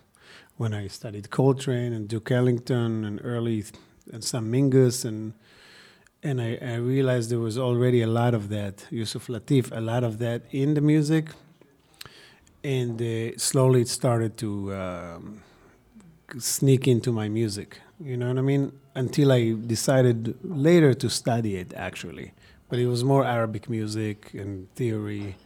when 0.57 0.73
I 0.73 0.87
studied 0.87 1.28
Coltrane 1.28 1.92
and 1.92 2.09
Duke 2.09 2.30
Ellington 2.30 3.04
and 3.04 3.21
early 3.23 3.64
and 4.11 4.25
some 4.25 4.50
Mingus 4.50 5.04
and 5.04 5.35
and 6.22 6.40
I, 6.40 6.58
I, 6.60 6.75
realized 6.75 7.30
there 7.30 7.38
was 7.38 7.58
already 7.58 8.02
a 8.02 8.06
lot 8.06 8.34
of 8.34 8.48
that, 8.48 8.87
Yusuf 8.90 9.28
Latif, 9.28 9.76
a 9.76 9.80
lot 9.80 10.04
of 10.04 10.18
that 10.18 10.42
in 10.50 10.75
the 10.75 10.80
music, 10.80 11.26
and 12.64 13.00
uh, 13.00 13.37
slowly 13.38 13.82
it 13.82 13.88
started 13.88 14.37
to 14.38 14.75
um, 14.75 15.42
sneak 16.38 16.88
into 16.88 17.12
my 17.12 17.28
music. 17.28 17.80
You 18.00 18.16
know 18.16 18.28
what 18.28 18.38
I 18.38 18.42
mean? 18.42 18.72
Until 18.94 19.32
I 19.32 19.54
decided 19.66 20.37
later 20.42 20.94
to 20.94 21.08
study 21.08 21.56
it, 21.56 21.72
actually. 21.75 22.32
But 22.68 22.78
it 22.78 22.87
was 22.87 23.04
more 23.04 23.25
Arabic 23.25 23.70
music 23.70 24.34
and 24.34 24.68
theory, 24.75 25.37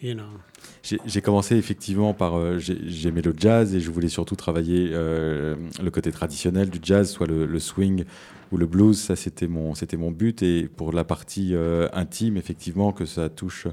you 0.00 0.14
know. 0.14 0.40
J'ai 0.82 1.20
commencé 1.20 1.56
effectivement 1.56 2.14
par. 2.14 2.36
Euh, 2.36 2.58
J'aimais 2.58 3.22
le 3.22 3.34
jazz 3.36 3.74
et 3.74 3.80
je 3.80 3.90
voulais 3.90 4.08
surtout 4.08 4.34
travailler 4.34 4.90
euh, 4.92 5.56
le 5.82 5.90
côté 5.90 6.10
traditionnel 6.10 6.70
du 6.70 6.78
jazz, 6.82 7.10
soit 7.10 7.26
le, 7.26 7.46
le 7.46 7.58
swing 7.58 8.04
ou 8.54 8.56
le 8.56 8.66
blues, 8.66 8.96
ça 8.96 9.16
c'était 9.16 9.48
mon, 9.48 9.74
c'était 9.74 9.96
mon 9.96 10.12
but. 10.12 10.42
Et 10.44 10.68
pour 10.68 10.92
la 10.92 11.02
partie 11.02 11.50
euh, 11.54 11.88
intime, 11.92 12.36
effectivement, 12.36 12.92
que 12.92 13.04
ça 13.04 13.28
touche 13.28 13.66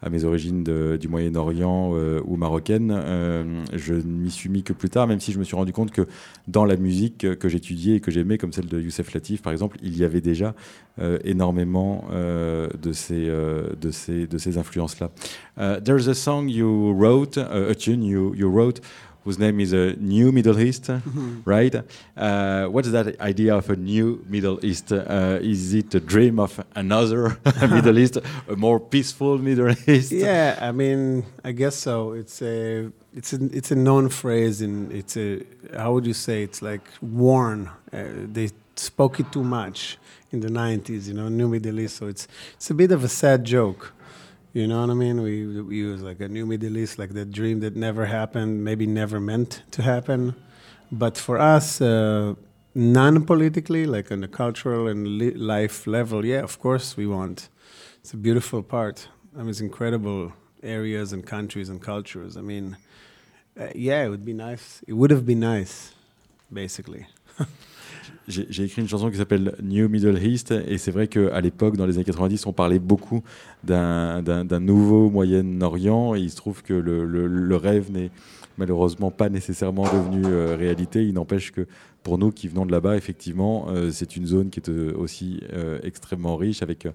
à 0.00 0.10
mes 0.10 0.22
origines 0.22 0.62
du 0.62 1.08
Moyen-Orient 1.08 1.90
euh, 1.94 2.20
ou 2.24 2.36
marocaine, 2.36 2.92
euh, 2.92 3.64
je 3.72 3.94
m'y 3.94 4.30
suis 4.30 4.48
mis 4.48 4.62
que 4.62 4.72
plus 4.72 4.90
tard, 4.90 5.08
même 5.08 5.18
si 5.18 5.32
je 5.32 5.40
me 5.40 5.44
suis 5.44 5.56
rendu 5.56 5.72
compte 5.72 5.90
que 5.90 6.02
dans 6.46 6.64
la 6.64 6.76
musique 6.76 7.36
que 7.36 7.48
j'étudiais 7.48 7.96
et 7.96 8.00
que 8.00 8.12
j'aimais, 8.12 8.38
comme 8.38 8.52
celle 8.52 8.66
de 8.66 8.80
Youssef 8.80 9.12
Latif 9.12 9.42
par 9.42 9.52
exemple, 9.52 9.76
il 9.82 9.98
y 9.98 10.04
avait 10.04 10.20
déjà 10.20 10.54
énormément 11.24 12.04
de 12.12 12.92
ces, 12.92 13.26
de 13.26 13.90
ces, 13.90 14.26
de 14.26 14.38
ces 14.38 14.58
influences-là. 14.58 15.10
there's 15.80 16.08
a 16.08 16.14
song 16.14 16.48
you 16.48 16.92
wrote, 16.92 17.38
a 17.38 17.74
tune 17.74 18.04
you 18.04 18.48
wrote 18.48 18.80
whose 19.28 19.38
name 19.38 19.60
is 19.60 19.74
a 19.74 19.92
New 19.96 20.32
Middle 20.32 20.58
East, 20.58 20.84
mm-hmm. 20.88 21.40
right? 21.44 21.74
Uh, 22.16 22.64
what 22.68 22.86
is 22.86 22.92
that 22.92 23.20
idea 23.20 23.54
of 23.54 23.68
a 23.68 23.76
new 23.76 24.24
Middle 24.26 24.58
East? 24.64 24.90
Uh, 24.90 25.38
is 25.42 25.74
it 25.74 25.94
a 25.94 26.00
dream 26.00 26.40
of 26.40 26.64
another 26.74 27.36
Middle 27.60 27.98
East, 27.98 28.16
a 28.48 28.56
more 28.56 28.80
peaceful 28.80 29.36
Middle 29.36 29.74
East? 29.86 30.12
Yeah, 30.28 30.58
I 30.68 30.72
mean, 30.72 31.26
I 31.44 31.52
guess 31.52 31.76
so. 31.76 32.12
It's 32.12 32.40
a 32.40 32.90
it's 33.14 33.34
a 33.34 33.38
it's 33.58 33.70
a 33.70 33.76
known 33.76 34.08
phrase, 34.08 34.62
and 34.62 34.90
it's 35.00 35.14
a 35.18 35.42
how 35.76 35.92
would 35.92 36.06
you 36.06 36.14
say? 36.14 36.42
It's 36.42 36.62
like 36.62 36.86
worn. 37.02 37.70
Uh, 37.92 38.04
they 38.36 38.48
spoke 38.76 39.20
it 39.20 39.30
too 39.30 39.44
much 39.44 39.98
in 40.32 40.40
the 40.40 40.48
'90s, 40.48 41.06
you 41.08 41.14
know, 41.18 41.28
New 41.28 41.48
Middle 41.48 41.78
East. 41.80 41.96
So 41.96 42.06
it's 42.06 42.26
it's 42.56 42.70
a 42.70 42.74
bit 42.82 42.92
of 42.92 43.04
a 43.04 43.08
sad 43.08 43.44
joke. 43.44 43.92
You 44.58 44.66
know 44.66 44.80
what 44.80 44.90
I 44.90 44.94
mean? 44.94 45.22
We, 45.22 45.46
we 45.62 45.76
use 45.76 46.02
like 46.02 46.18
a 46.18 46.26
new 46.26 46.44
Middle 46.44 46.76
East, 46.78 46.98
like 46.98 47.14
the 47.14 47.24
dream 47.24 47.60
that 47.60 47.76
never 47.76 48.06
happened, 48.06 48.64
maybe 48.64 48.88
never 48.88 49.20
meant 49.20 49.62
to 49.70 49.82
happen. 49.82 50.34
But 50.90 51.16
for 51.16 51.38
us, 51.38 51.80
uh, 51.80 52.34
non 52.74 53.24
politically, 53.24 53.86
like 53.86 54.10
on 54.10 54.20
the 54.22 54.26
cultural 54.26 54.88
and 54.88 55.06
li- 55.06 55.34
life 55.34 55.86
level, 55.86 56.26
yeah, 56.26 56.40
of 56.40 56.58
course 56.58 56.96
we 56.96 57.06
want. 57.06 57.48
It's 58.00 58.12
a 58.12 58.16
beautiful 58.16 58.64
part. 58.64 59.06
I 59.36 59.42
mean, 59.42 59.50
it's 59.50 59.60
incredible 59.60 60.32
areas 60.60 61.12
and 61.12 61.24
countries 61.24 61.68
and 61.68 61.80
cultures. 61.80 62.36
I 62.36 62.40
mean, 62.40 62.76
uh, 63.56 63.68
yeah, 63.76 64.06
it 64.06 64.08
would 64.08 64.24
be 64.24 64.32
nice. 64.32 64.82
It 64.88 64.94
would 64.94 65.12
have 65.12 65.24
been 65.24 65.38
nice, 65.38 65.94
basically. 66.52 67.06
j'ai 68.28 68.64
écrit 68.64 68.82
une 68.82 68.88
chanson 68.88 69.10
qui 69.10 69.16
s'appelle 69.16 69.54
New 69.62 69.88
Middle 69.88 70.22
East 70.22 70.50
et 70.50 70.76
c'est 70.76 70.90
vrai 70.90 71.08
qu'à 71.08 71.40
l'époque, 71.40 71.76
dans 71.76 71.86
les 71.86 71.96
années 71.96 72.04
90, 72.04 72.46
on 72.46 72.52
parlait 72.52 72.78
beaucoup 72.78 73.22
d'un 73.64 74.60
nouveau 74.60 75.08
Moyen-Orient 75.10 76.14
et 76.14 76.20
il 76.20 76.30
se 76.30 76.36
trouve 76.36 76.62
que 76.62 76.74
le, 76.74 77.56
rêve 77.56 77.90
n'est 77.90 78.10
malheureusement 78.58 79.10
pas 79.10 79.28
nécessairement 79.28 79.84
devenu 79.84 80.22
euh, 80.26 80.56
réalité. 80.56 81.04
Il 81.06 81.14
n'empêche 81.14 81.52
que 81.52 81.66
pour 82.02 82.18
nous 82.18 82.30
qui 82.30 82.48
venons 82.48 82.66
de 82.66 82.72
là-bas, 82.72 82.96
effectivement, 82.96 83.66
euh, 83.68 83.90
c'est 83.90 84.16
une 84.16 84.26
zone 84.26 84.50
qui 84.50 84.60
est 84.60 84.68
euh, 84.68 84.92
aussi 84.96 85.40
extrêmement 85.82 86.36
riche 86.36 86.62
avec 86.62 86.86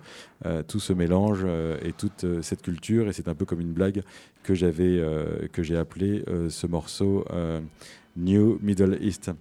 tout 0.68 0.80
ce 0.80 0.94
mélange 0.94 1.46
et 1.84 1.94
toute 1.94 2.26
cette 2.42 2.62
culture 2.62 3.08
et 3.08 3.14
c'est 3.14 3.28
un 3.28 3.36
peu 3.36 3.46
comme 3.46 3.62
une 3.62 3.74
blague 3.74 4.04
que 4.44 4.54
j'avais 4.54 5.02
que 5.52 5.64
j'ai 5.64 5.78
appelé 5.78 6.24
ce 6.50 6.68
morceau 6.68 7.26
New 8.18 8.60
Middle 8.62 8.98
East. 9.02 9.32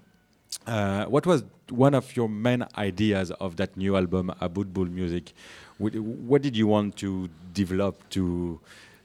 Uh, 0.66 1.04
what 1.06 1.26
was 1.26 1.44
one 1.70 1.94
of 1.94 2.14
your 2.16 2.28
main 2.28 2.64
ideas 2.76 3.30
of 3.32 3.56
that 3.56 3.76
new 3.76 3.96
album, 3.96 4.32
Abud 4.40 4.72
Bull 4.72 4.86
Music? 4.86 5.32
What 5.78 6.42
did 6.42 6.56
you 6.56 6.66
want 6.66 6.96
to 6.98 7.28
develop 7.52 8.08
to 8.10 8.60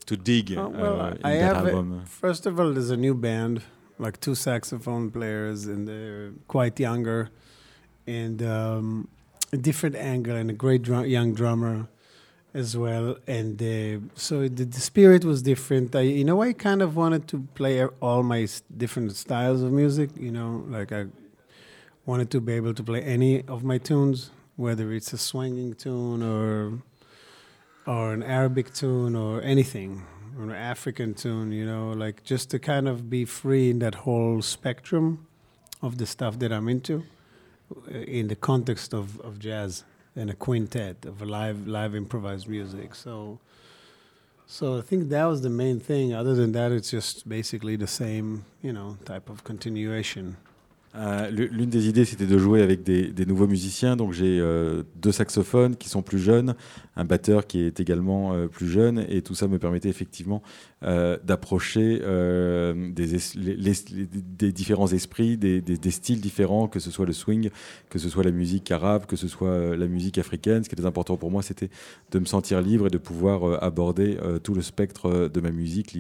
to 0.06 0.16
dig 0.16 0.54
Oh, 0.58 0.70
well, 0.70 1.02
uh, 1.02 1.10
in 1.12 1.26
I 1.26 1.34
that 1.38 1.56
have 1.56 1.66
a- 1.66 1.70
album? 1.72 2.04
First 2.06 2.46
of 2.46 2.60
all, 2.60 2.72
there's 2.74 2.92
a 2.92 2.98
new 2.98 3.14
band, 3.16 3.62
like 4.00 4.20
two 4.20 4.36
saxophone 4.36 5.10
players, 5.12 5.66
and 5.66 5.88
they're 5.88 6.32
quite 6.48 6.80
younger, 6.80 7.30
and 8.06 8.42
um, 8.44 9.08
a 9.52 9.58
different 9.58 9.96
angle, 9.96 10.36
and 10.36 10.50
a 10.50 10.54
great 10.54 10.82
drum- 10.84 11.08
young 11.08 11.34
drummer 11.34 11.88
as 12.54 12.78
well. 12.78 13.18
And 13.28 13.62
uh, 13.62 14.00
so 14.16 14.48
the, 14.48 14.66
the 14.66 14.80
spirit 14.80 15.26
was 15.26 15.42
different. 15.42 15.96
I, 15.96 16.02
you 16.02 16.24
know, 16.24 16.42
I 16.42 16.54
kind 16.54 16.82
of 16.82 16.96
wanted 16.96 17.28
to 17.30 17.40
play 17.56 17.84
all 18.02 18.24
my 18.24 18.42
s- 18.44 18.62
different 18.78 19.16
styles 19.16 19.62
of 19.64 19.72
music. 19.72 20.10
You 20.18 20.32
know, 20.32 20.64
like 20.70 20.92
I 20.92 21.06
wanted 22.08 22.32
to 22.32 22.40
be 22.40 22.54
able 22.54 22.74
to 22.74 22.82
play 22.82 23.02
any 23.04 23.44
of 23.48 23.64
my 23.64 23.78
tunes, 23.78 24.32
whether 24.56 24.94
it's 24.94 25.12
a 25.14 25.18
swinging 25.18 25.76
tune 25.76 26.24
or 26.24 26.80
or 27.86 28.14
an 28.14 28.24
Arabic 28.24 28.74
tune 28.74 29.16
or 29.16 29.42
anything, 29.42 30.04
or 30.38 30.46
an 30.46 30.52
African 30.52 31.14
tune, 31.14 31.52
you 31.52 31.66
know, 31.66 31.92
like 31.92 32.24
just 32.24 32.50
to 32.52 32.60
kind 32.60 32.88
of 32.88 33.10
be 33.10 33.24
free 33.26 33.70
in 33.70 33.80
that 33.80 33.96
whole 33.96 34.42
spectrum 34.42 35.28
of 35.82 35.98
the 35.98 36.06
stuff 36.06 36.40
that 36.40 36.52
I'm 36.52 36.68
into 36.68 37.04
in 37.92 38.28
the 38.30 38.36
context 38.36 38.94
of, 38.94 39.20
of 39.22 39.38
jazz 39.40 39.84
and 40.16 40.30
a 40.30 40.34
quintet 40.34 41.06
of 41.06 41.22
live 41.22 41.68
live 41.68 41.94
improvised 41.94 42.48
music. 42.48 42.96
So 42.96 43.40
so 44.46 44.78
I 44.78 44.82
think 44.82 45.10
that 45.10 45.26
was 45.26 45.42
the 45.42 45.50
main 45.50 45.82
thing. 45.82 46.14
Other 46.14 46.36
than 46.36 46.54
that 46.54 46.72
it's 46.72 46.90
just 46.90 47.28
basically 47.28 47.76
the 47.76 47.88
same, 47.88 48.46
you 48.62 48.72
know, 48.72 48.98
type 49.04 49.30
of 49.30 49.44
continuation. 49.44 50.38
Euh, 50.96 51.30
L'une 51.30 51.70
des 51.70 51.88
idées, 51.90 52.06
c'était 52.06 52.26
de 52.26 52.38
jouer 52.38 52.62
avec 52.62 52.84
des, 52.84 53.08
des 53.12 53.26
nouveaux 53.26 53.48
musiciens. 53.48 53.96
Donc 53.96 54.14
j'ai 54.14 54.40
euh, 54.40 54.84
deux 54.96 55.12
saxophones 55.12 55.76
qui 55.76 55.90
sont 55.90 56.02
plus 56.02 56.20
jeunes, 56.20 56.56
un 56.96 57.06
batteur 57.06 57.46
qui 57.46 57.60
est 57.62 57.80
également 57.80 58.34
euh, 58.34 58.48
plus 58.48 58.68
jeune, 58.68 59.06
et 59.10 59.22
tout 59.22 59.36
ça 59.36 59.48
me 59.48 59.60
permettait 59.60 59.90
effectivement 59.90 60.42
euh, 60.84 61.18
d'approcher 61.24 62.02
euh, 62.04 62.92
des, 62.92 63.16
es- 63.16 63.36
les- 63.36 63.56
les- 63.56 63.72
les- 63.92 64.08
des 64.38 64.52
différents 64.52 64.88
esprits, 64.92 65.36
des, 65.38 65.60
des- 65.62 65.78
des 65.78 65.92
styles 65.92 66.22
différents, 66.22 66.68
que 66.68 66.80
ce 66.80 66.92
soit 66.92 67.06
le 67.08 67.14
swing, 67.14 67.50
que 67.90 67.98
ce 67.98 68.10
soit 68.10 68.24
la 68.24 68.32
musique 68.32 68.70
arabe, 68.72 69.06
que 69.08 69.16
ce 69.16 69.28
soit 69.28 69.48
euh, 69.50 69.76
la 69.76 69.88
musique 69.88 70.18
africaine. 70.20 70.64
Ce 70.64 70.70
qui 70.70 70.76
était 70.76 70.86
important 70.86 71.18
pour 71.18 71.32
moi, 71.32 71.42
c'était 71.42 71.70
de 72.12 72.20
me 72.20 72.26
sentir 72.26 72.62
libre 72.62 72.88
et 72.88 72.90
de 72.92 73.00
pouvoir 73.00 73.64
aborder 73.64 74.18
tout 74.44 74.54
le 74.54 74.62
spectre 74.62 75.30
de 75.34 75.42
ma 75.42 75.52
musique, 75.52 75.94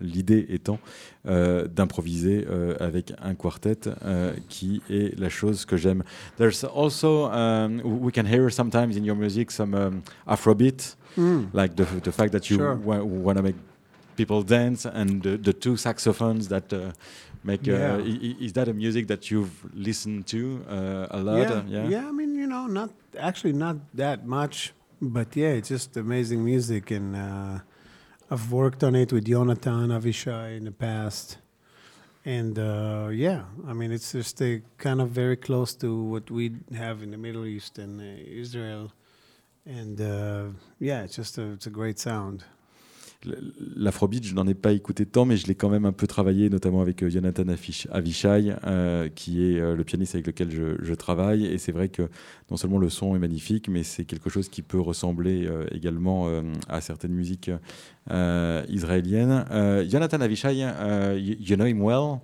l'idée 0.00 0.46
étant 0.50 0.78
d'improviser 1.74 2.46
avec 2.80 3.12
un 3.22 3.34
quartet 3.34 3.76
qui 4.48 4.82
est 4.90 5.18
la 5.18 5.28
chose 5.28 5.64
que 5.64 5.76
j'aime. 5.76 6.02
There's 6.36 6.64
also, 6.64 7.26
um, 7.30 7.80
we 7.84 8.12
can 8.12 8.24
hear 8.26 8.50
sometimes 8.50 8.96
in 8.96 9.04
your 9.04 9.16
music 9.16 9.50
some 9.50 9.74
um, 9.74 10.02
Afrobeat, 10.26 10.96
like 11.54 11.74
the, 11.76 11.84
the 12.02 12.10
fact 12.12 12.32
that 12.32 12.48
you 12.50 12.56
Sure. 12.58 12.76
want 12.84 13.36
to 13.36 13.42
make 13.42 13.56
people 14.20 14.40
dance 14.58 14.80
and 15.00 15.10
the, 15.26 15.32
the 15.48 15.52
two 15.64 15.76
saxophones 15.86 16.44
that 16.54 16.66
uh, 16.72 16.80
make, 17.50 17.64
uh, 17.68 17.72
Yeah. 17.72 17.96
i- 18.12 18.36
is 18.46 18.52
that 18.58 18.66
a 18.68 18.74
music 18.84 19.04
that 19.12 19.22
you've 19.30 19.56
listened 19.86 20.22
to 20.34 20.40
uh, 20.68 21.18
a 21.18 21.20
lot? 21.28 21.48
yeah, 21.50 21.54
Uh, 21.84 21.88
yeah. 21.94 22.08
I 22.10 22.12
mean, 22.18 22.32
you 22.42 22.46
know, 22.52 22.64
not 22.80 22.90
actually 23.28 23.54
not 23.66 23.76
that 24.04 24.18
much, 24.38 24.56
but 25.16 25.28
yeah, 25.42 25.52
it's 25.58 25.70
just 25.76 25.96
amazing 25.96 26.40
music, 26.52 26.84
and 26.98 27.08
uh, 27.26 27.56
I've 28.32 28.46
worked 28.62 28.82
on 28.88 28.94
it 29.02 29.08
with 29.14 29.24
Jonathan 29.34 29.88
Avishai 29.98 30.48
in 30.58 30.64
the 30.70 30.76
past, 30.88 31.26
and 32.38 32.54
uh, 32.58 33.08
yeah, 33.26 33.40
I 33.70 33.72
mean, 33.78 33.90
it's 33.96 34.10
just 34.20 34.36
a 34.42 34.52
kind 34.86 35.00
of 35.04 35.08
very 35.22 35.36
close 35.48 35.70
to 35.82 35.88
what 36.12 36.26
we 36.38 36.44
have 36.84 36.96
in 37.04 37.10
the 37.14 37.20
Middle 37.26 37.44
East 37.54 37.78
and 37.78 37.92
uh, 38.00 38.04
Israel, 38.44 38.84
and 39.80 39.96
uh, 40.00 40.44
yeah, 40.88 41.04
it's 41.04 41.16
just 41.20 41.38
a, 41.38 41.44
it's 41.56 41.66
a 41.72 41.74
great 41.80 41.98
sound. 41.98 42.38
L'afrobeat, 43.24 44.24
je 44.24 44.34
n'en 44.34 44.46
ai 44.46 44.54
pas 44.54 44.70
écouté 44.70 45.04
tant, 45.04 45.24
mais 45.24 45.36
je 45.36 45.48
l'ai 45.48 45.56
quand 45.56 45.68
même 45.68 45.84
un 45.84 45.92
peu 45.92 46.06
travaillé, 46.06 46.48
notamment 46.50 46.80
avec 46.80 47.02
euh, 47.02 47.10
Jonathan 47.10 47.42
Avishai, 47.90 48.54
euh, 48.64 49.08
qui 49.08 49.42
est 49.42 49.58
euh, 49.58 49.74
le 49.74 49.82
pianiste 49.82 50.14
avec 50.14 50.28
lequel 50.28 50.50
je, 50.50 50.94
travaille. 50.94 51.44
Et 51.44 51.58
c'est 51.58 51.72
vrai 51.72 51.88
que 51.88 52.08
non 52.50 52.56
seulement 52.56 52.78
le 52.78 52.88
son 52.88 53.16
est 53.16 53.18
magnifique, 53.18 53.68
mais 53.68 53.82
c'est 53.82 54.04
quelque 54.04 54.30
chose 54.30 54.48
qui 54.48 54.62
peut 54.62 54.80
ressembler 54.80 55.48
également 55.70 56.28
à 56.68 56.80
certaines 56.80 57.12
musiques 57.12 57.50
israéliennes. 58.10 59.44
Jonathan 59.88 60.20
Avishai, 60.20 60.56
you 61.18 61.56
know 61.56 61.66
him 61.66 61.80
well, 61.80 62.20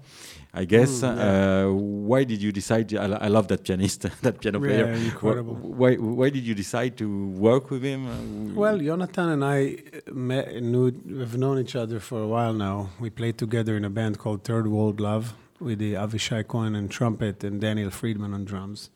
I 0.56 0.64
guess. 0.64 1.00
Mm, 1.00 1.16
yeah. 1.16 1.66
Uh, 1.66 1.72
why 1.72 2.22
did 2.22 2.40
you 2.40 2.52
decide? 2.52 2.94
I, 2.94 3.06
I 3.26 3.28
love 3.28 3.48
that 3.48 3.64
pianist, 3.64 4.02
that 4.22 4.40
piano 4.40 4.60
player. 4.60 4.86
Yeah, 4.86 5.10
incredible. 5.10 5.54
Why, 5.54 5.96
why 5.96 6.30
did 6.30 6.44
you 6.44 6.54
decide 6.54 6.96
to 6.98 7.28
work 7.30 7.70
with 7.70 7.82
him? 7.82 8.54
Well, 8.54 8.78
Jonathan 8.78 9.30
and 9.30 9.44
I 9.44 9.78
uh, 10.06 10.12
met, 10.12 10.62
knew, 10.62 10.92
we've 11.06 11.36
known 11.36 11.58
each 11.58 11.74
other 11.74 11.98
for 11.98 12.22
a 12.22 12.28
while 12.28 12.52
now. 12.52 12.90
We 13.00 13.10
played 13.10 13.36
together 13.36 13.76
in 13.76 13.84
a 13.84 13.90
band 13.90 14.18
called 14.18 14.44
Third 14.44 14.68
World 14.68 15.00
Love 15.00 15.34
with 15.58 15.80
the 15.80 15.94
Avishai 15.94 16.46
Cohen 16.46 16.76
on 16.76 16.88
trumpet 16.88 17.42
and 17.42 17.60
Daniel 17.60 17.90
Friedman 17.90 18.32
on 18.32 18.44
drums. 18.44 18.90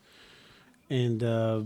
And 0.88 1.22
uh, 1.24 1.62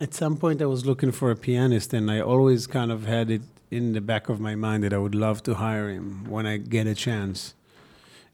at 0.00 0.12
some 0.12 0.36
point, 0.36 0.60
I 0.60 0.66
was 0.66 0.84
looking 0.84 1.10
for 1.10 1.30
a 1.30 1.36
pianist, 1.36 1.94
and 1.94 2.10
I 2.10 2.20
always 2.20 2.66
kind 2.66 2.92
of 2.92 3.06
had 3.06 3.30
it 3.30 3.42
in 3.70 3.94
the 3.94 4.00
back 4.02 4.28
of 4.28 4.40
my 4.40 4.54
mind 4.54 4.84
that 4.84 4.92
I 4.92 4.98
would 4.98 5.14
love 5.14 5.42
to 5.44 5.54
hire 5.54 5.88
him 5.88 6.26
when 6.28 6.46
I 6.46 6.58
get 6.58 6.86
a 6.86 6.94
chance. 6.94 7.54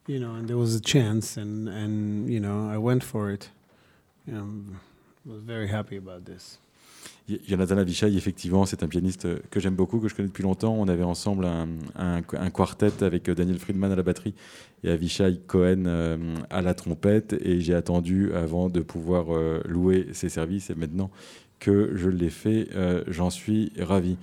You 0.09 0.19
know, 0.19 0.37
and 0.37 0.47
there 0.47 0.57
was 0.57 0.75
a 0.75 0.81
chance, 0.81 1.37
and, 1.37 1.69
and 1.69 2.31
you 2.31 2.41
know, 2.41 2.67
I 2.73 2.79
went 2.79 3.05
for 3.05 3.31
it. 3.31 3.51
You 4.27 4.33
know, 4.35 4.47
was 5.27 5.43
very 5.43 5.69
happy 5.69 5.99
about 5.99 6.25
this. 6.25 6.59
Y- 7.29 7.39
Jonathan 7.47 7.77
Avishai, 7.77 8.17
effectivement, 8.17 8.65
c'est 8.65 8.83
un 8.83 8.89
pianiste 8.89 9.27
euh, 9.27 9.39
que 9.51 9.61
j'aime 9.61 9.75
beaucoup, 9.75 10.01
que 10.01 10.09
je 10.09 10.15
connais 10.15 10.29
depuis 10.29 10.43
longtemps. 10.43 10.75
On 10.75 10.89
avait 10.89 11.03
ensemble 11.03 11.45
un, 11.45 11.69
un- 11.97 12.23
un 12.33 12.51
quartet 12.51 13.03
avec 13.03 13.29
euh, 13.29 13.35
Daniel 13.35 13.59
Friedman 13.59 13.93
à 13.93 13.97
la 13.97 14.03
batterie 14.03 14.33
et 14.83 14.91
Avishai 14.91 15.41
Cohen 15.47 15.85
euh, 15.87 16.17
à 16.49 16.63
la 16.63 16.73
trompette. 16.73 17.35
Et 17.45 17.61
j'ai 17.61 17.75
attendu 17.75 18.33
avant 18.33 18.71
de 18.71 18.81
pouvoir 18.81 19.27
louer 19.67 20.07
ses 20.15 20.31
services. 20.31 20.71
Et 20.71 20.75
maintenant 20.75 21.11
que 21.59 21.93
je 21.97 22.09
l'ai 22.09 22.31
fait, 22.31 22.69
j'en 23.09 23.29
suis 23.31 23.73
ravi. 23.79 24.17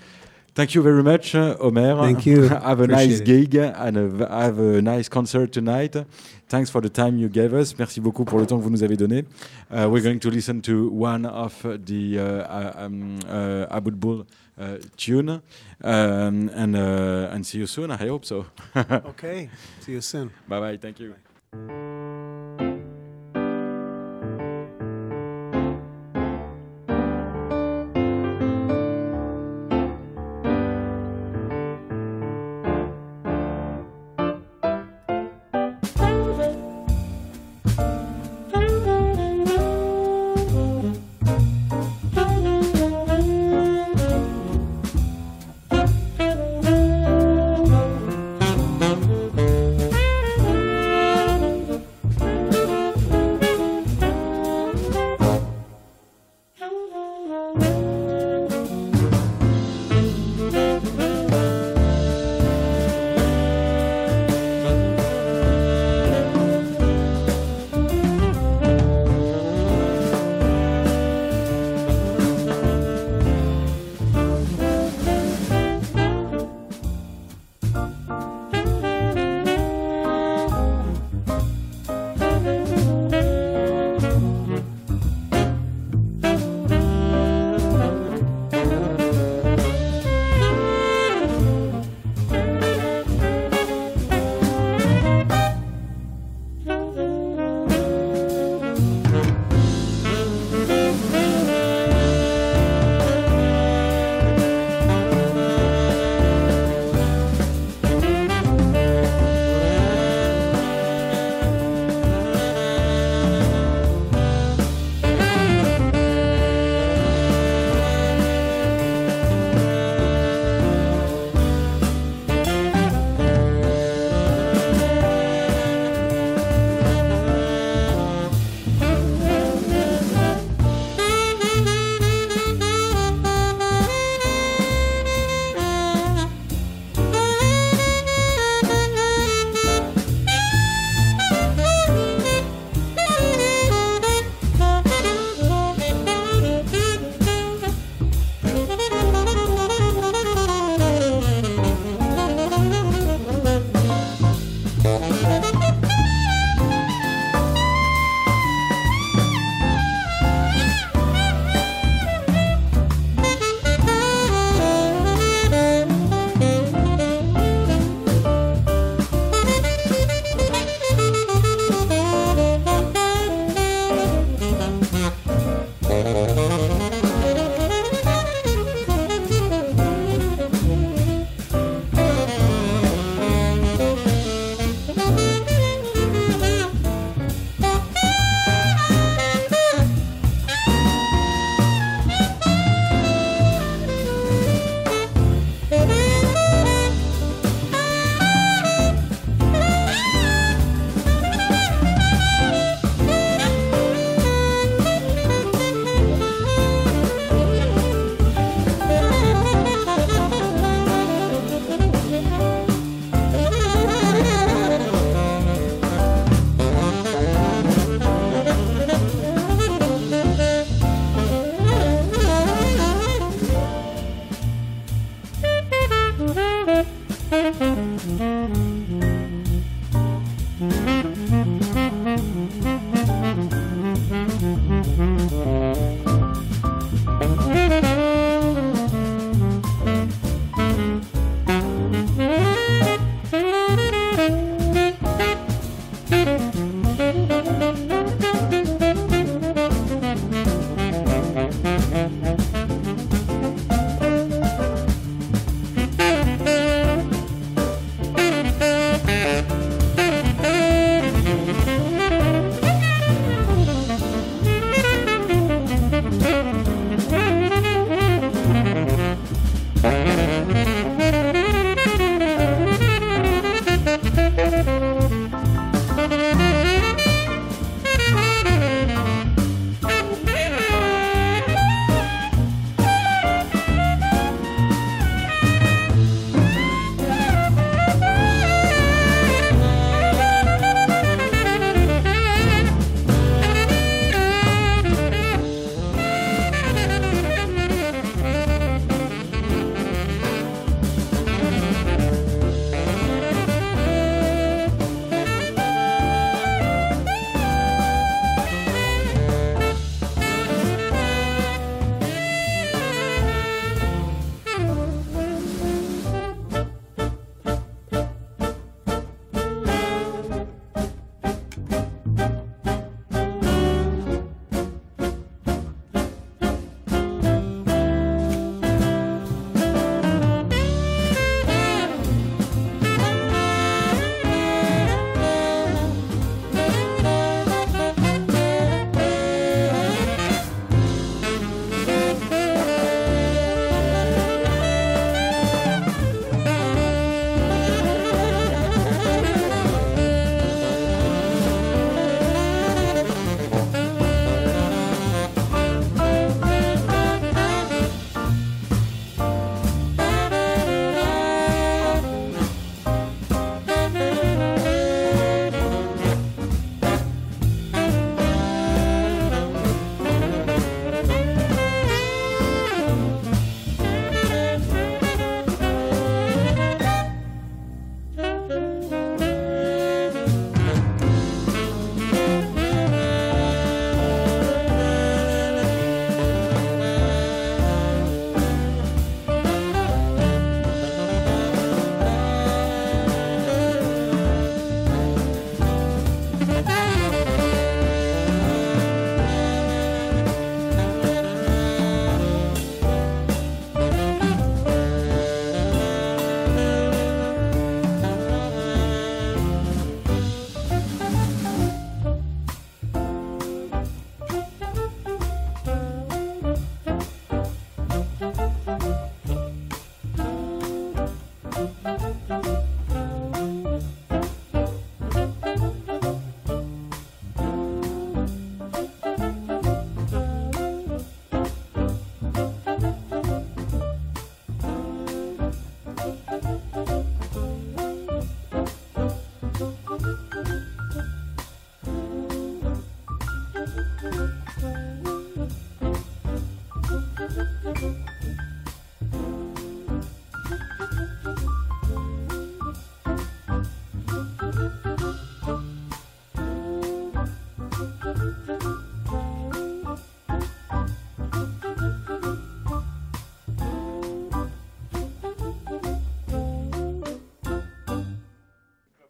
Thank 0.56 0.74
you 0.74 0.82
very 0.82 1.04
much, 1.04 1.36
Omer. 1.36 1.98
Thank 2.02 2.26
you. 2.26 2.44
have 2.48 2.80
a 2.80 2.88
nice 2.88 3.20
gig 3.20 3.56
and 3.56 3.98
a, 3.98 4.28
have 4.30 4.58
a 4.58 4.82
nice 4.82 5.10
concert 5.10 5.52
tonight. 5.52 5.98
Thanks 6.48 6.70
for 6.70 6.80
the 6.80 6.88
time 6.88 7.18
you 7.18 7.28
gave 7.28 7.54
us. 7.54 7.78
Merci 7.78 8.00
beaucoup 8.00 8.24
pour 8.24 8.40
le 8.40 8.46
temps 8.46 8.58
que 8.58 8.64
vous 8.64 8.70
nous 8.70 8.82
avez 8.82 8.96
donné. 8.96 9.26
Uh, 9.70 9.90
we're 9.90 10.02
going 10.02 10.18
to 10.20 10.30
listen 10.30 10.62
to 10.62 10.88
one 10.90 11.26
of 11.26 11.62
the 11.86 12.20
uh, 12.20 12.24
uh, 12.24 12.74
um, 12.86 13.20
uh, 13.28 13.68
Abud 13.70 14.00
Bull 14.00 14.26
uh, 14.58 14.78
tune 14.96 15.42
um, 15.84 16.50
and, 16.54 16.76
uh, 16.78 17.34
and 17.34 17.46
see 17.46 17.58
you 17.58 17.68
soon. 17.68 17.92
I 17.92 17.98
hope 18.08 18.24
so. 18.24 18.46
Okay, 18.78 19.50
see 19.82 19.92
you 19.92 20.02
soon. 20.02 20.32
bye 20.48 20.62
bye. 20.62 20.78
Thank 20.78 21.02
you. 21.02 21.16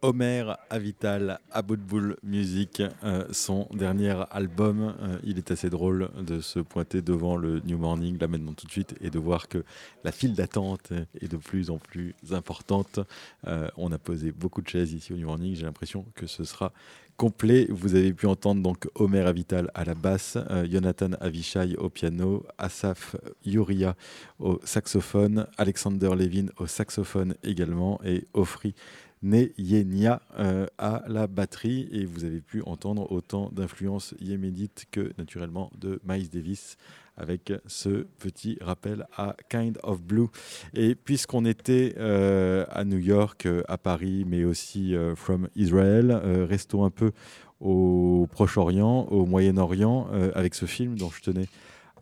Homer 0.06 0.54
Avital, 0.70 1.40
Aboutboul 1.50 2.16
Music, 2.22 2.80
euh, 3.02 3.24
son 3.32 3.66
dernier 3.72 4.14
album. 4.30 4.94
Euh, 5.02 5.18
il 5.24 5.36
est 5.36 5.50
assez 5.50 5.68
drôle 5.68 6.10
de 6.24 6.40
se 6.40 6.60
pointer 6.60 7.02
devant 7.02 7.36
le 7.36 7.58
New 7.66 7.76
Morning 7.76 8.16
là 8.20 8.28
maintenant 8.28 8.52
tout 8.52 8.66
de 8.66 8.70
suite 8.70 8.94
et 9.00 9.10
de 9.10 9.18
voir 9.18 9.48
que 9.48 9.64
la 10.04 10.12
file 10.12 10.34
d'attente 10.34 10.92
est 11.20 11.26
de 11.26 11.36
plus 11.36 11.70
en 11.70 11.78
plus 11.78 12.14
importante. 12.30 13.00
Euh, 13.48 13.68
on 13.76 13.90
a 13.90 13.98
posé 13.98 14.30
beaucoup 14.30 14.62
de 14.62 14.68
chaises 14.68 14.92
ici 14.92 15.12
au 15.12 15.16
New 15.16 15.26
Morning. 15.26 15.56
J'ai 15.56 15.64
l'impression 15.66 16.06
que 16.14 16.28
ce 16.28 16.44
sera 16.44 16.72
complet. 17.16 17.66
Vous 17.70 17.96
avez 17.96 18.12
pu 18.12 18.26
entendre 18.26 18.62
donc 18.62 18.86
Homer 18.94 19.22
Avital 19.22 19.72
à 19.74 19.84
la 19.84 19.94
basse, 19.94 20.36
Jonathan 20.70 21.12
Avishai 21.18 21.74
au 21.78 21.88
piano, 21.88 22.44
Asaf 22.58 23.16
Yuria 23.44 23.96
au 24.38 24.60
saxophone, 24.62 25.46
Alexander 25.56 26.10
Levin 26.14 26.48
au 26.58 26.66
saxophone 26.66 27.34
également 27.42 27.98
et 28.04 28.24
Ofri 28.34 28.74
Neyenia 29.22 30.20
euh, 30.38 30.66
à 30.78 31.02
la 31.06 31.26
batterie. 31.26 31.88
Et 31.92 32.04
vous 32.04 32.24
avez 32.24 32.40
pu 32.40 32.62
entendre 32.62 33.10
autant 33.10 33.50
d'influences 33.50 34.14
yéménites 34.20 34.86
que 34.90 35.12
naturellement 35.18 35.70
de 35.78 36.00
Miles 36.06 36.30
Davis 36.30 36.76
avec 37.16 37.50
ce 37.66 38.06
petit 38.18 38.58
rappel 38.60 39.06
à 39.16 39.36
Kind 39.48 39.78
of 39.82 40.02
Blue. 40.02 40.28
Et 40.74 40.94
puisqu'on 40.94 41.46
était 41.46 41.94
euh, 41.96 42.66
à 42.70 42.84
New 42.84 42.98
York, 42.98 43.46
euh, 43.46 43.62
à 43.68 43.78
Paris, 43.78 44.24
mais 44.26 44.44
aussi 44.44 44.94
from 45.14 45.48
Israel, 45.56 46.12
restons 46.48 46.84
un 46.84 46.90
peu 46.90 47.12
au 47.60 48.28
Proche-Orient, 48.30 49.06
au 49.10 49.24
Moyen-Orient, 49.24 50.08
avec 50.34 50.54
ce 50.54 50.66
film 50.66 50.98
dont 50.98 51.10
je 51.10 51.22
tenais 51.22 51.46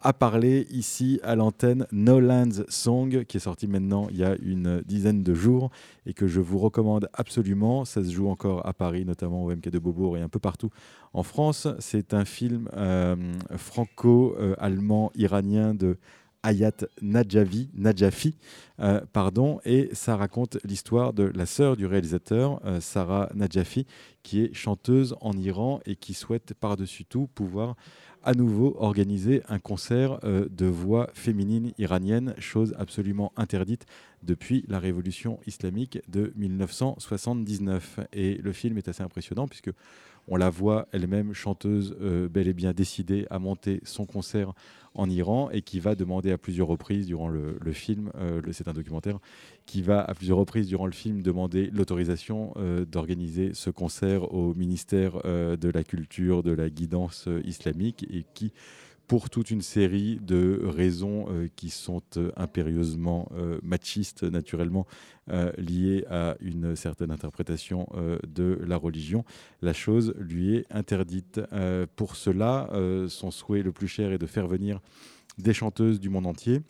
à 0.05 0.13
parler 0.13 0.69
ici 0.71 1.19
à 1.23 1.35
l'antenne 1.35 1.87
No 1.91 2.21
Lands 2.21 2.63
Song 2.69 3.25
qui 3.25 3.39
est 3.39 3.41
sorti 3.41 3.67
maintenant 3.67 4.07
il 4.11 4.19
y 4.19 4.25
a 4.25 4.37
une 4.43 4.83
dizaine 4.83 5.23
de 5.23 5.33
jours 5.35 5.71
et 6.05 6.13
que 6.13 6.27
je 6.27 6.41
vous 6.41 6.59
recommande 6.59 7.09
absolument. 7.15 7.87
Ça 7.87 8.05
se 8.05 8.11
joue 8.11 8.29
encore 8.29 8.67
à 8.67 8.75
Paris, 8.75 9.07
notamment 9.07 9.43
au 9.43 9.51
MK 9.51 9.71
de 9.71 9.79
Beaubourg 9.79 10.19
et 10.19 10.21
un 10.21 10.29
peu 10.29 10.39
partout 10.39 10.69
en 11.15 11.23
France. 11.23 11.69
C'est 11.79 12.13
un 12.13 12.27
film 12.27 12.69
euh, 12.77 13.17
franco-allemand-iranien 13.57 15.73
de 15.75 15.97
Ayat 16.45 16.87
Najavi, 17.01 17.71
Najafi, 17.73 18.37
euh, 18.81 19.01
pardon, 19.15 19.61
et 19.65 19.89
ça 19.95 20.15
raconte 20.15 20.59
l'histoire 20.63 21.15
de 21.15 21.33
la 21.35 21.47
sœur 21.47 21.75
du 21.75 21.87
réalisateur, 21.87 22.61
euh, 22.67 22.83
Sarah 22.83 23.31
Najafi, 23.35 23.87
qui 24.23 24.43
est 24.43 24.53
chanteuse 24.53 25.17
en 25.23 25.33
Iran 25.39 25.81
et 25.87 25.97
qui 25.97 26.13
souhaite 26.13 26.53
par-dessus 26.53 27.07
tout 27.07 27.29
pouvoir 27.35 27.77
à 28.25 28.35
nouveau 28.35 28.75
organiser 28.79 29.43
un 29.49 29.59
concert 29.59 30.19
euh, 30.25 30.49
de 30.51 30.67
voix 30.67 31.11
féminines 31.15 31.73
iraniennes, 31.79 32.35
chose 32.39 32.75
absolument 32.79 33.33
interdite 33.37 33.87
depuis 34.23 34.65
la 34.69 34.79
révolution 34.79 35.39
islamique 35.47 35.99
de 36.09 36.33
1979. 36.37 38.01
Et 38.13 38.37
le 38.37 38.53
film 38.53 38.79
est 38.79 38.89
assez 38.89 39.03
impressionnant 39.03 39.47
puisque 39.47 39.71
on 40.29 40.37
la 40.37 40.51
voit 40.51 40.89
elle-même 40.93 41.33
chanteuse 41.33 41.97
euh, 42.01 42.29
bel 42.29 42.49
et 42.49 42.53
bien 42.53 42.73
décidée 42.73 43.27
à 43.31 43.39
monter 43.39 43.81
son 43.85 44.07
concert 44.07 44.53
en 44.95 45.11
Iran 45.11 45.51
et 45.51 45.63
qui 45.63 45.81
va 45.81 45.95
demander 45.95 46.31
à 46.31 46.39
plusieurs 46.39 46.69
reprises 46.69 47.07
durant 47.07 47.29
le, 47.29 47.59
film, 47.73 48.13
euh, 48.15 48.41
c'est 48.53 48.69
un 48.69 48.73
documentaire, 48.73 49.19
qui 49.67 49.83
va 49.83 50.03
à 50.03 50.15
plusieurs 50.15 50.39
reprises 50.39 50.69
durant 50.69 50.87
le 50.87 50.93
film 50.93 51.21
demander 51.21 51.69
l'autorisation 51.73 52.53
euh, 52.57 52.85
d'organiser 52.85 53.55
ce 53.55 53.71
concert 53.71 54.33
au 54.33 54.55
ministère 54.55 55.23
de 55.25 55.69
la 55.69 55.85
Culture, 55.85 56.43
de 56.43 56.53
la 56.53 56.71
Guidance 56.71 57.29
islamique 57.45 58.07
et 58.11 58.25
qui 58.35 58.53
pour 59.07 59.29
toute 59.29 59.51
une 59.51 59.61
série 59.61 60.19
de 60.21 60.61
raisons 60.65 61.27
euh, 61.29 61.49
qui 61.57 61.71
sont 61.71 62.03
euh, 62.17 62.31
impérieusement 62.37 63.29
euh, 63.35 63.59
machistes, 63.63 64.23
naturellement, 64.23 64.87
liées 65.57 66.05
à 66.11 66.37
une 66.41 66.77
certaine 66.77 67.11
interprétation 67.11 67.89
de 68.29 68.59
la 68.67 68.77
religion. 68.77 69.25
La 69.63 69.73
chose 69.73 70.13
lui 70.19 70.57
est 70.57 70.67
interdite. 70.71 71.41
pour 71.97 72.15
cela, 72.15 72.69
son 73.09 73.31
souhait 73.31 73.63
le 73.63 73.73
plus 73.73 73.89
cher 73.89 74.13
est 74.13 74.19
de 74.19 74.27
faire 74.27 74.47
venir 74.47 74.83
des 75.39 75.55
chanteuses 75.55 75.99
du 75.99 76.11
monde 76.11 76.27
entier. 76.27 76.61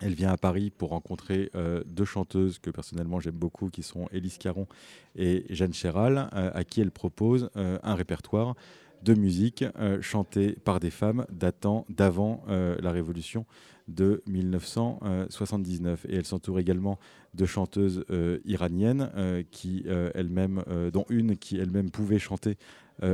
Elle 0.00 0.14
vient 0.14 0.32
à 0.32 0.36
Paris 0.36 0.72
pour 0.76 0.88
rencontrer 0.88 1.52
deux 1.86 2.04
chanteuses 2.04 2.58
que 2.58 2.70
personnellement 2.70 3.20
j'aime 3.20 3.36
beaucoup, 3.36 3.68
qui 3.68 3.84
sont 3.84 4.08
Élise 4.10 4.38
Caron 4.38 4.66
et 5.14 5.46
Jeanne 5.50 5.72
Chéral, 5.72 6.28
à 6.32 6.64
qui 6.64 6.80
elle 6.80 6.90
propose 6.90 7.50
un 7.54 7.94
répertoire 7.94 8.56
de 9.04 9.14
musique 9.14 9.64
euh, 9.78 10.00
chantée 10.00 10.56
par 10.64 10.80
des 10.80 10.90
femmes 10.90 11.26
datant 11.30 11.84
d'avant 11.90 12.42
euh, 12.48 12.76
la 12.80 12.90
Révolution 12.90 13.44
de 13.86 14.22
1979. 14.26 16.06
Et 16.08 16.16
elle 16.16 16.24
s'entoure 16.24 16.58
également 16.58 16.98
de 17.34 17.44
chanteuses 17.44 18.04
euh, 18.10 18.38
iraniennes, 18.46 19.10
qui 19.50 19.84
elles-mêmes, 20.14 20.64
dont 20.92 21.04
une 21.10 21.36
qui 21.36 21.58
elle-même 21.58 21.90
pouvait 21.90 22.18
chanter 22.18 22.56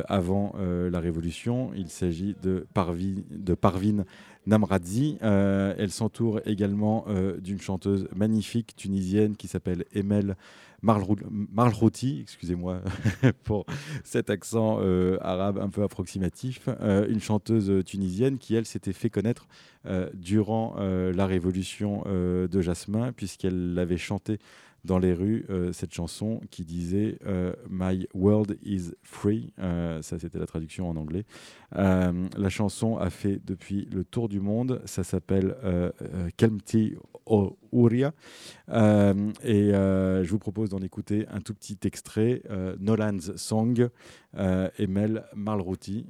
avant 0.08 0.54
la 0.58 1.00
Révolution. 1.00 1.72
Il 1.74 1.88
s'agit 1.88 2.36
de, 2.40 2.66
de 3.30 3.54
Parvin 3.54 4.04
Namradzi. 4.46 5.18
elle 5.20 5.90
s'entoure 5.90 6.40
également 6.46 7.06
d'une 7.40 7.60
chanteuse 7.60 8.08
magnifique 8.14 8.74
tunisienne 8.76 9.36
qui 9.36 9.48
s'appelle 9.48 9.84
Emel 9.92 10.36
Marlrouti, 10.82 12.20
excusez-moi 12.22 12.80
pour 13.44 13.66
cet 14.02 14.30
accent 14.30 14.78
euh, 14.80 15.18
arabe 15.20 15.58
un 15.58 15.68
peu 15.68 15.82
approximatif, 15.82 16.68
euh, 16.68 17.06
une 17.08 17.20
chanteuse 17.20 17.84
tunisienne 17.84 18.38
qui, 18.38 18.54
elle, 18.54 18.64
s'était 18.64 18.94
fait 18.94 19.10
connaître 19.10 19.46
euh, 19.86 20.08
durant 20.14 20.76
la 20.78 21.26
révolution 21.26 22.04
de 22.06 22.60
Jasmin, 22.60 23.12
puisqu'elle 23.12 23.74
l'avait 23.74 23.98
chanté 23.98 24.38
dans 24.84 24.98
les 24.98 25.12
rues 25.12 25.46
euh, 25.50 25.72
cette 25.72 25.92
chanson 25.92 26.40
qui 26.50 26.64
disait 26.64 27.18
euh, 27.26 27.52
My 27.68 28.06
World 28.14 28.58
is 28.62 28.92
Free. 29.02 29.52
Euh, 29.58 30.02
ça, 30.02 30.18
c'était 30.18 30.38
la 30.38 30.46
traduction 30.46 30.88
en 30.88 30.96
anglais. 30.96 31.24
la 31.72 32.48
chanson 32.48 32.96
a 32.96 33.10
fait 33.10 33.40
depuis 33.44 33.86
le 33.92 34.04
tour 34.04 34.28
du 34.28 34.40
monde. 34.40 34.82
Ça 34.84 35.04
s'appelle 35.04 35.56
Kelmti 36.36 36.94
Ouria. 37.26 38.12
et 38.68 39.70
je 39.72 40.28
vous 40.28 40.38
propose 40.38 40.70
d'en 40.70 40.80
écouter 40.80 41.26
un 41.28 41.40
tout 41.40 41.54
petit 41.54 41.78
extrait. 41.84 42.42
Nolan's 42.78 43.36
Song, 43.36 43.88
Emel 44.34 45.24
Malrouti. 45.34 46.06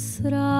Sra. 0.00 0.59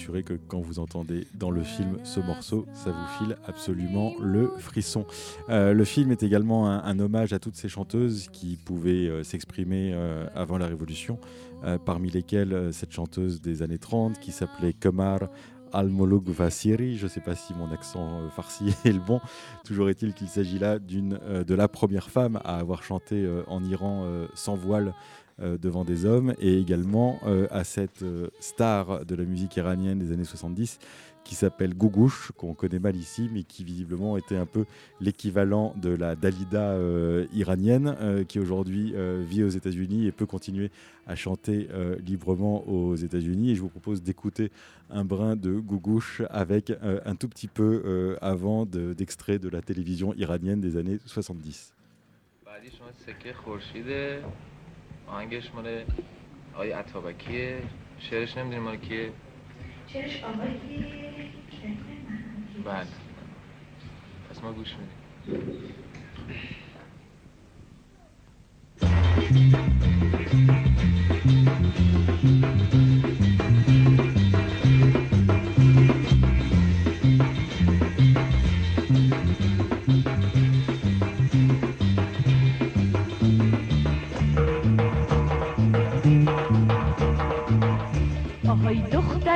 assurer 0.00 0.22
que 0.22 0.32
quand 0.48 0.60
vous 0.60 0.78
entendez 0.78 1.26
dans 1.34 1.50
le 1.50 1.62
film 1.62 1.98
ce 2.04 2.20
morceau, 2.20 2.64
ça 2.72 2.90
vous 2.90 3.06
file 3.18 3.36
absolument 3.46 4.14
le 4.18 4.50
frisson. 4.56 5.04
Euh, 5.50 5.74
le 5.74 5.84
film 5.84 6.10
est 6.10 6.22
également 6.22 6.70
un, 6.70 6.82
un, 6.82 6.98
hommage 7.00 7.34
à 7.34 7.38
toutes 7.38 7.56
ces 7.56 7.68
chanteuses 7.68 8.28
qui 8.32 8.56
pouvaient 8.56 9.08
euh, 9.08 9.22
s'exprimer 9.22 9.92
euh, 9.92 10.26
avant 10.34 10.56
la 10.56 10.66
Révolution, 10.66 11.18
parmi 11.84 12.08
lesquelles 12.08 12.72
cette 12.72 12.90
chanteuse 12.90 13.42
des 13.42 13.60
années 13.60 13.76
30 13.76 14.18
qui 14.18 14.32
s'appelait 14.32 14.72
Kamar 14.72 15.28
Al-Molouk 15.72 16.28
Vasiri, 16.28 16.96
je 16.96 17.04
ne 17.04 17.08
sais 17.08 17.20
pas 17.20 17.34
si 17.34 17.54
mon 17.54 17.70
accent 17.72 18.28
farsi 18.30 18.74
est 18.84 18.92
le 18.92 18.98
bon, 18.98 19.20
toujours 19.64 19.88
est-il 19.90 20.14
qu'il 20.14 20.28
s'agit 20.28 20.58
là 20.58 20.78
d'une, 20.78 21.18
euh, 21.22 21.44
de 21.44 21.54
la 21.54 21.68
première 21.68 22.10
femme 22.10 22.40
à 22.44 22.56
avoir 22.56 22.82
chanté 22.82 23.24
euh, 23.24 23.42
en 23.46 23.64
Iran 23.64 24.02
euh, 24.04 24.26
sans 24.34 24.54
voile 24.54 24.94
devant 25.60 25.84
des 25.84 26.04
hommes, 26.04 26.34
et 26.40 26.58
également 26.58 27.18
euh, 27.26 27.46
à 27.50 27.64
cette 27.64 28.02
euh, 28.02 28.28
star 28.40 29.04
de 29.04 29.14
la 29.14 29.24
musique 29.24 29.56
iranienne 29.56 29.98
des 29.98 30.12
années 30.12 30.24
70 30.24 30.78
qui 31.22 31.34
s'appelle 31.34 31.74
Gougouche, 31.74 32.32
qu'on 32.38 32.54
connaît 32.54 32.78
mal 32.78 32.96
ici, 32.96 33.28
mais 33.32 33.42
qui 33.42 33.62
visiblement 33.62 34.16
était 34.16 34.36
un 34.36 34.46
peu 34.46 34.64
l'équivalent 35.00 35.74
de 35.76 35.90
la 35.90 36.16
Dalida 36.16 36.70
euh, 36.70 37.26
iranienne, 37.34 37.94
euh, 38.00 38.24
qui 38.24 38.38
aujourd'hui 38.40 38.94
euh, 38.96 39.22
vit 39.28 39.44
aux 39.44 39.48
États-Unis 39.50 40.06
et 40.06 40.12
peut 40.12 40.24
continuer 40.26 40.70
à 41.06 41.14
chanter 41.16 41.68
euh, 41.72 41.96
librement 42.04 42.66
aux 42.66 42.96
États-Unis. 42.96 43.50
Et 43.50 43.54
je 43.54 43.60
vous 43.60 43.68
propose 43.68 44.02
d'écouter 44.02 44.50
un 44.88 45.04
brin 45.04 45.36
de 45.36 45.52
Gougouche 45.52 46.22
avec 46.30 46.70
euh, 46.70 47.00
un 47.04 47.14
tout 47.16 47.28
petit 47.28 47.48
peu 47.48 47.82
euh, 47.84 48.16
avant 48.22 48.64
de- 48.64 48.94
d'extrait 48.94 49.38
de 49.38 49.50
la 49.50 49.60
télévision 49.60 50.14
iranienne 50.14 50.60
des 50.62 50.78
années 50.78 50.98
70. 51.04 51.74
آهنگش 55.12 55.54
مال 55.54 55.84
آقای 56.54 56.72
عطابکیه. 56.72 57.62
شعرش 57.98 58.36
نمی‌دونی 58.36 58.62
مال 58.62 58.76
کیه؟ 58.76 59.12
چرش 59.86 60.24
آقای 60.24 60.48
بله. 62.64 62.86
پس 64.30 64.42
ما 64.42 64.52
گوش 64.52 64.74
میدیم. 64.76 64.90
آهای 68.82 69.40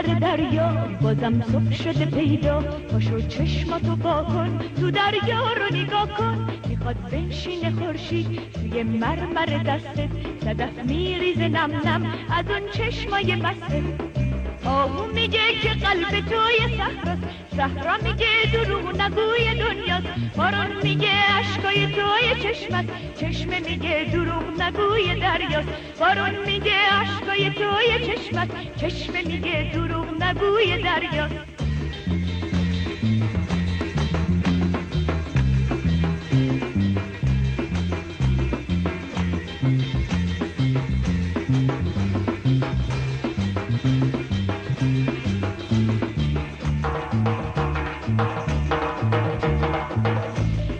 دختر 0.02 0.18
دریا 0.18 0.88
بازم 1.00 1.42
صبح 1.42 1.72
شده 1.72 2.06
پیدا. 2.06 2.60
پاشو 2.60 3.20
چشماتو 3.20 3.96
با 3.96 4.24
کن 4.24 4.58
تو 4.80 4.90
دریا 4.90 5.52
رو 5.52 5.76
نگاه 5.76 6.08
کن. 6.08 6.48
می‌خواد 6.68 6.96
بنشینه 7.10 7.70
خورشید 7.70 8.40
توی 8.52 8.82
مرمر 8.82 9.46
دستت. 9.46 10.08
صدف 10.44 10.84
میریزه 10.84 11.48
نم 11.48 11.70
نم 11.88 12.14
از 12.30 12.44
اون 12.50 12.70
چشمای 12.72 13.36
بسته. 13.36 13.82
آهو 14.66 15.06
میگه 15.06 15.54
که 15.62 15.68
قلب 15.68 16.10
توی 16.10 16.76
صحراست 16.76 17.22
صحرا 17.56 17.96
میگه 17.96 18.26
دروغ 18.52 19.00
نگوی 19.00 19.54
دنیاست. 19.58 20.06
بارون 20.36 20.76
میگه 20.82 21.10
اشکای 21.38 21.86
توی 21.86 22.42
چشمت. 22.42 22.84
چشمه 23.20 23.60
میگه 23.60 24.10
دروغ 24.12 24.62
نگوی 24.62 25.20
دریاست. 25.20 25.68
بارون 26.00 26.46
میگه 26.46 26.72
اشکای 27.02 27.50
توی 27.50 28.06
چشمت. 28.06 28.48
چشمه 28.76 29.22
میگه 29.22 29.70
دروغ 29.74 30.22
نگوی 30.22 30.82
دریاست. 30.82 31.53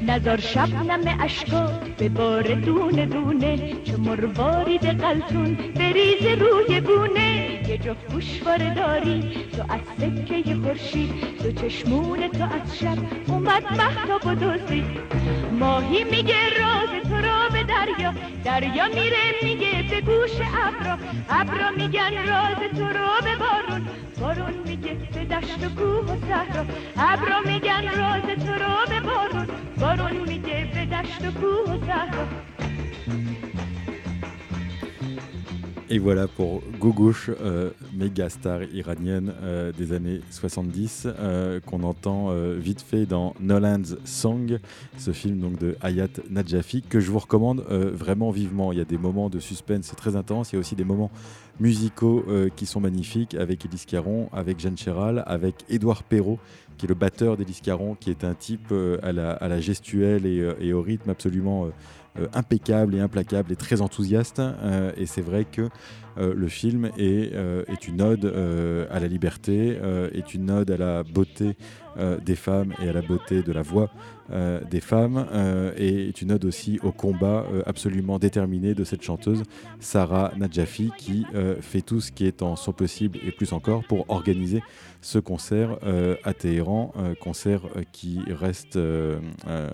نزار 0.07 0.41
شبنم 0.41 1.19
اشکا 1.21 1.67
به 1.99 2.09
بار 2.09 2.43
دونه 2.55 3.07
دونه 3.07 3.73
چه 3.85 3.97
مروارید 3.97 4.87
قلتون 4.87 5.55
بریز 5.55 6.27
روی 6.41 6.81
گونه. 6.81 7.61
یه 7.69 7.79
جفت 7.79 8.13
گوشواره 8.13 8.75
داری 8.75 9.47
تو 9.53 9.63
از 9.73 9.81
سکه 9.99 10.57
خورشید 10.63 11.39
تو 11.39 11.53
چشمون 11.53 12.29
تو 12.29 12.45
از 12.45 12.79
شب. 12.79 12.99
اومد 13.29 13.65
محتاب 13.65 14.27
و 14.27 14.35
دوزی 14.35 14.85
ماهی 15.61 16.05
میگه 16.05 16.35
راز 16.61 16.65
تو 16.65 16.65
را 16.65 16.84
به 16.84 16.84
دریا 17.85 18.15
دریا 18.45 18.89
میره 18.89 19.35
میگه 19.43 19.83
به 19.91 20.01
گوش 20.01 20.31
ابرا 20.67 20.99
ابرا 21.31 21.71
میگن 21.71 22.27
راز 22.27 22.71
تو 22.77 22.99
را 22.99 23.21
به 23.25 23.37
بارون. 23.37 23.89
بارون 24.21 24.55
میگه 24.67 24.95
به 25.15 25.25
دشت 25.25 25.65
و 25.65 25.69
کوه 25.69 26.05
و 26.05 26.27
صحرا. 26.29 26.65
ابرا 26.97 27.41
میگن 27.41 27.85
راز 27.85 28.47
تو 28.47 28.53
را 28.53 28.85
به 28.89 29.01
بارون. 29.01 29.47
بارون 29.81 30.29
میگه 30.29 30.69
به 30.75 30.87
دشت 30.87 31.25
و 31.25 31.41
کوه 31.41 31.75
و 31.75 31.87
صحرا. 31.87 32.54
Et 35.91 35.99
voilà 35.99 36.29
pour 36.29 36.63
Gougouche, 36.81 37.31
euh, 37.43 37.71
méga 37.93 38.31
star 38.31 38.63
iranienne 38.63 39.35
euh, 39.43 39.71
des 39.71 39.93
années 39.93 40.21
70, 40.31 41.07
euh, 41.07 41.61
qu'on 41.61 41.83
entend 41.83 42.31
euh, 42.31 42.57
vite 42.59 42.81
fait 42.81 43.05
dans 43.05 43.35
Nolan's 43.39 43.95
Song, 44.07 44.59
ce 44.97 45.11
film 45.11 45.41
donc 45.41 45.59
de 45.59 45.77
Hayat 45.83 46.09
Nadjafi, 46.31 46.81
que 46.81 47.01
je 47.01 47.11
vous 47.11 47.19
recommande 47.19 47.61
vraiment 47.69 48.31
vivement. 48.31 48.73
Il 48.73 48.79
y 48.79 48.81
a 48.81 48.87
des 48.87 48.97
moments 48.97 49.29
de 49.29 49.39
suspense 49.41 49.93
très 49.95 50.17
intenses, 50.17 50.53
il 50.53 50.55
y 50.55 50.57
a 50.57 50.61
aussi 50.61 50.75
des 50.75 50.85
moments 50.85 51.11
musicaux 51.61 52.25
qui 52.57 52.65
sont 52.65 52.81
magnifiques, 52.81 53.35
avec 53.35 53.65
Élise 53.67 53.85
Caron, 53.85 54.29
avec 54.33 54.59
Jeanne 54.61 54.79
Chéral, 54.79 55.23
avec 55.27 55.65
Édouard 55.69 56.03
Perrault, 56.03 56.39
qui 56.79 56.87
est 56.87 56.89
le 56.89 56.95
batteur 56.95 57.37
d'Élise 57.37 57.61
Caron, 57.61 57.95
qui 57.95 58.11
est 58.11 58.25
un 58.25 58.35
type 58.35 58.73
à, 59.03 59.13
la, 59.13 59.61
gestuelle 59.61 60.25
et 60.27 60.73
au 60.73 60.81
rythme 60.81 61.11
absolument... 61.11 61.69
euh, 62.19 62.29
impeccable 62.33 62.95
et 62.95 63.01
implacable 63.01 63.51
et 63.53 63.57
très 63.57 63.81
enthousiaste. 63.81 64.39
Euh, 64.39 64.93
et 64.97 65.07
c'est 65.07 65.21
vrai 65.21 65.45
que 65.45 65.69
euh, 66.17 66.33
le 66.33 66.47
film 66.47 66.91
est, 66.97 67.89
une 67.89 68.03
ode 68.03 68.27
à 68.91 69.01
la 69.01 69.09
liberté, 69.09 69.79
est 70.13 70.35
une 70.35 70.51
ode 70.51 70.71
à 70.71 70.77
la 70.77 71.03
beauté 71.03 71.57
des 72.25 72.37
femmes 72.37 72.73
et 72.83 72.89
à 72.89 72.93
la 72.93 73.03
beauté 73.03 73.43
de 73.43 73.53
la 73.53 73.63
voix 73.63 73.91
euh, 74.31 74.61
des 74.71 74.81
femmes, 74.81 75.27
euh, 75.33 75.73
et 75.77 76.11
une 76.23 76.33
ode 76.33 76.47
aussi 76.47 76.81
au 76.83 76.93
combat 76.93 77.45
euh, 77.53 77.63
absolument 77.67 78.19
déterminé 78.19 78.73
de 78.73 78.83
cette 78.83 79.03
chanteuse 79.03 79.43
Sarah 79.81 80.33
Nadjafi 80.39 80.93
qui 80.97 81.27
fait 81.61 81.83
tout 81.83 82.01
ce 82.01 82.11
qui 82.11 82.27
est 82.27 82.41
en 82.41 82.57
son 82.57 82.73
possible 82.73 83.19
et 83.23 83.33
plus 83.33 83.53
encore 83.53 83.85
pour 83.85 84.09
organiser 84.09 84.63
ce 85.03 85.19
concert 85.19 85.79
à 86.25 86.33
Téhéran, 86.33 86.95
concert 87.21 87.61
qui 87.93 88.21
reste, 88.29 88.79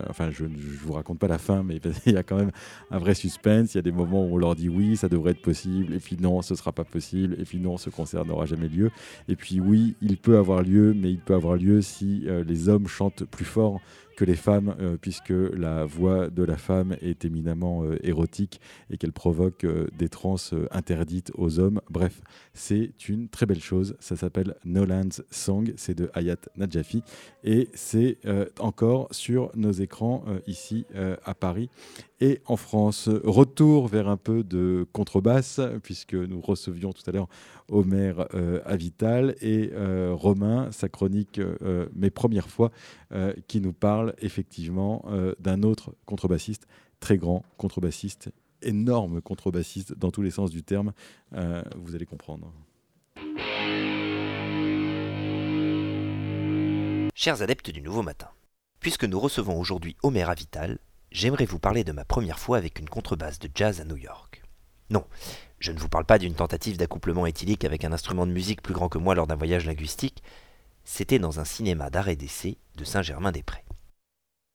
enfin 0.09 0.31
je 0.31 0.45
ne 0.45 0.57
vous 0.57 0.93
raconte 0.93 1.21
pas 1.21 1.29
la 1.29 1.39
fin, 1.39 1.63
mais 1.63 1.81
il 2.07 2.15
y 2.15 2.17
a 2.17 2.25
quand 2.25 2.37
même 2.37 2.51
un 2.91 2.99
vrai 2.99 3.15
suspense, 3.15 3.75
il 3.75 3.77
y 3.77 3.79
a 3.79 3.83
des 3.83 3.93
moments 3.93 4.25
où 4.25 4.35
on 4.35 4.39
leur 4.39 4.57
dit 4.57 4.69
oui, 4.69 4.97
ça 4.97 5.09
devrait 5.09 5.33
être 5.33 5.43
possible, 5.43 5.95
et 5.95 6.01
puis 6.01 6.17
non, 6.21 6.43
ce 6.43 6.57
sera 6.57 6.73
pas 6.73 6.85
possible, 6.85 7.37
et 7.39 7.45
puis 7.45 7.59
non, 7.59 7.77
ce 7.77 7.91
concert 7.91 8.25
n'aura 8.25 8.47
jamais 8.47 8.69
lieu, 8.69 8.91
et 9.29 9.37
puis 9.37 9.61
oui, 9.61 9.95
il 10.03 10.17
peut 10.17 10.39
avoir 10.39 10.63
lieu, 10.63 10.95
mais 10.95 11.11
il 11.11 11.21
peut 11.21 11.35
avoir 11.35 11.57
lieu 11.57 11.83
si 11.83 12.25
les 12.47 12.69
hommes 12.69 12.89
chantent 12.89 13.25
plus 13.25 13.45
fort 13.45 13.81
que 14.21 14.27
les 14.27 14.37
femmes, 14.37 14.75
euh, 14.81 14.99
puisque 15.01 15.31
la 15.31 15.87
voix 15.87 16.29
de 16.29 16.43
la 16.43 16.59
femme 16.59 16.95
est 17.01 17.25
éminemment 17.25 17.85
euh, 17.85 17.97
érotique 18.07 18.61
et 18.91 18.99
qu'elle 18.99 19.15
provoque 19.15 19.65
euh, 19.65 19.87
des 19.97 20.11
transes 20.11 20.53
interdites 20.73 21.33
aux 21.37 21.59
hommes. 21.59 21.81
Bref, 21.89 22.21
c'est 22.53 23.09
une 23.09 23.29
très 23.29 23.47
belle 23.47 23.61
chose. 23.61 23.97
Ça 24.01 24.17
s'appelle 24.17 24.57
Nolan's 24.65 25.23
Song, 25.31 25.73
c'est 25.77 25.97
de 25.97 26.11
Hayat 26.15 26.37
Nadjafi 26.57 27.03
et 27.45 27.69
c'est 27.75 28.19
euh, 28.27 28.47
encore 28.59 29.09
sur 29.11 29.51
nos 29.55 29.73
écrans 29.73 30.25
euh, 30.27 30.41
ici 30.47 30.87
euh, 30.95 31.17
à 31.25 31.35
Paris 31.35 31.71
et 32.21 32.41
en 32.47 32.57
France. 32.57 33.09
Retour 33.09 33.89
vers 33.89 34.09
un 34.09 34.17
peu 34.17 34.43
de 34.43 34.87
contrebasse, 34.93 35.61
puisque 35.83 36.15
nous 36.15 36.41
recevions 36.41 36.93
tout 36.93 37.03
à 37.07 37.13
l'heure 37.13 37.29
Omer 37.69 38.29
euh, 38.35 38.61
Avital 38.65 39.37
et 39.41 39.71
Romain, 40.11 40.71
sa 40.73 40.89
chronique 40.89 41.41
Mes 41.95 42.11
premières 42.11 42.49
fois, 42.49 42.71
qui 43.49 43.61
nous 43.61 43.73
parle 43.73 44.15
effectivement 44.21 45.05
d'un 45.39 45.63
autre 45.63 45.95
contrebassiste, 46.05 46.67
très 46.99 47.17
grand 47.17 47.45
contrebassiste, 47.57 48.31
énorme 48.63 49.21
contrebassiste 49.21 49.95
dans 49.95 50.11
tous 50.11 50.23
les 50.23 50.31
sens 50.31 50.51
du 50.51 50.63
terme. 50.63 50.93
Euh, 51.35 51.63
vous 51.77 51.95
allez 51.95 52.07
comprendre. 52.07 52.53
Chers 57.15 57.43
adeptes 57.43 57.71
du 57.71 57.83
Nouveau 57.83 58.03
Matin, 58.03 58.29
puisque 58.81 59.05
nous 59.05 59.21
recevons 59.21 59.59
aujourd'hui 59.59 59.97
Omer 60.03 60.31
Avital, 60.31 60.79
j'aimerais 61.13 61.45
vous 61.45 61.59
parler 61.59 61.85
de 61.85 61.93
ma 61.93 62.05
première 62.05 62.39
fois 62.39 62.57
avec 62.57 62.79
une 62.79 62.89
contrebasse 62.89 63.39
de 63.39 63.51
jazz 63.55 63.81
à 63.81 63.85
New 63.85 63.97
York. 63.97 64.43
Non, 64.91 65.05
Je 65.59 65.73
ne 65.73 65.79
vous 65.79 65.89
parle 65.89 66.07
pas 66.07 66.19
d'une 66.19 66.35
tentative 66.35 66.79
d'accouplement 66.79 67.27
éthylique 67.27 67.65
avec 67.65 67.85
un 67.85 67.93
instrument 67.93 68.27
de 68.27 68.33
musique 68.33 68.63
plus 68.63 68.73
grand 68.73 68.89
que 68.89 68.99
moi 68.99 69.15
lors 69.15 69.27
d'un 69.27 69.37
voyage 69.37 69.67
linguistique. 69.67 70.23
C'était 70.85 71.19
dans 71.19 71.39
un 71.39 71.45
cinéma 71.45 71.91
d'arrêt 71.91 72.17
d'essai 72.17 72.57
de 72.77 72.85
Saint-Germain-des-Prés. 72.85 73.67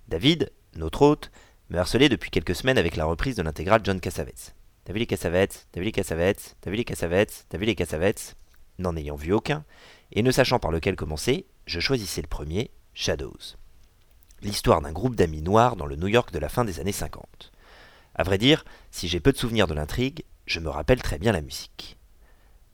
David, 0.08 0.52
notre 0.76 1.04
hôte, 1.04 1.32
me 1.70 1.78
harcelait 1.78 2.10
depuis 2.10 2.30
quelques 2.30 2.56
semaines 2.56 2.78
avec 2.78 2.96
la 2.96 3.06
reprise 3.06 3.36
de 3.36 3.44
l'intégrale 3.44 3.82
John 3.84 4.00
Cassavetes. 4.00 4.56
T'as 4.84 4.94
vu 4.94 5.00
les 5.00 5.08
Cassavetes? 5.08 5.68
T'as 5.72 5.80
vu 5.80 5.86
les 5.86 5.92
Cassavetes? 5.92 6.56
T'as 6.62 6.70
vu 6.70 6.78
les 6.78 6.86
Cassavetes? 6.86 7.46
T'as 7.50 7.58
vu 7.58 7.66
les 7.66 7.76
Cassavetes? 7.76 8.36
N'en 8.78 8.96
ayant 8.96 9.16
vu 9.16 9.34
aucun, 9.34 9.64
et 10.12 10.22
ne 10.22 10.32
sachant 10.32 10.60
par 10.60 10.72
lequel 10.72 10.96
commencer, 10.96 11.48
je 11.66 11.80
choisissais 11.80 12.22
le 12.22 12.28
premier, 12.28 12.72
Shadows. 12.94 13.58
L'histoire 14.42 14.82
d'un 14.82 14.92
groupe 14.92 15.16
d'amis 15.16 15.42
noirs 15.42 15.76
dans 15.76 15.86
le 15.86 15.96
New 15.96 16.08
York 16.08 16.32
de 16.32 16.40
la 16.40 16.50
fin 16.50 16.66
des 16.66 16.80
années 16.80 16.92
50. 16.92 17.52
À 18.14 18.24
vrai 18.24 18.38
dire, 18.38 18.64
si 18.92 19.08
j'ai 19.08 19.20
peu 19.20 19.32
de 19.32 19.38
souvenirs 19.38 19.68
de 19.68 19.74
l'intrigue, 19.74 20.24
je 20.46 20.60
me 20.60 20.70
rappelle 20.70 21.02
très 21.02 21.18
bien 21.18 21.32
la 21.32 21.42
musique. 21.42 21.98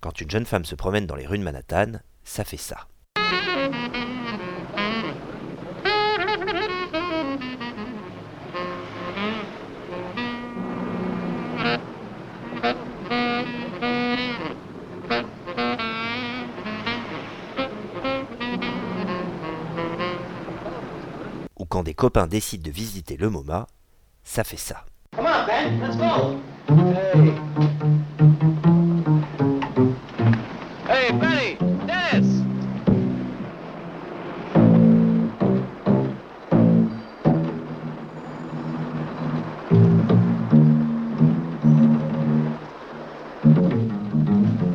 Quand 0.02 0.20
une 0.20 0.30
jeune 0.30 0.46
femme 0.46 0.66
se 0.66 0.76
promène 0.76 1.06
dans 1.06 1.16
les 1.16 1.28
rues 1.28 1.38
de 1.38 1.44
Manhattan, 1.44 2.00
ça 2.24 2.44
fait 2.44 2.58
ça. 2.58 2.88
Quand 21.72 21.84
des 21.84 21.94
copains 21.94 22.28
décident 22.28 22.64
de 22.64 22.70
visiter 22.70 23.16
le 23.16 23.30
MoMA, 23.30 23.66
ça 24.26 24.44
fait 24.44 24.58
ça. 24.58 24.84
Come 25.16 25.26
on, 25.26 25.46
Ben, 25.48 25.80
let's 25.80 25.96
go. 25.96 26.38
Hey. 26.68 27.32
Hey, 30.86 31.12
Benny, 31.14 31.56
Dennis. 31.88 32.42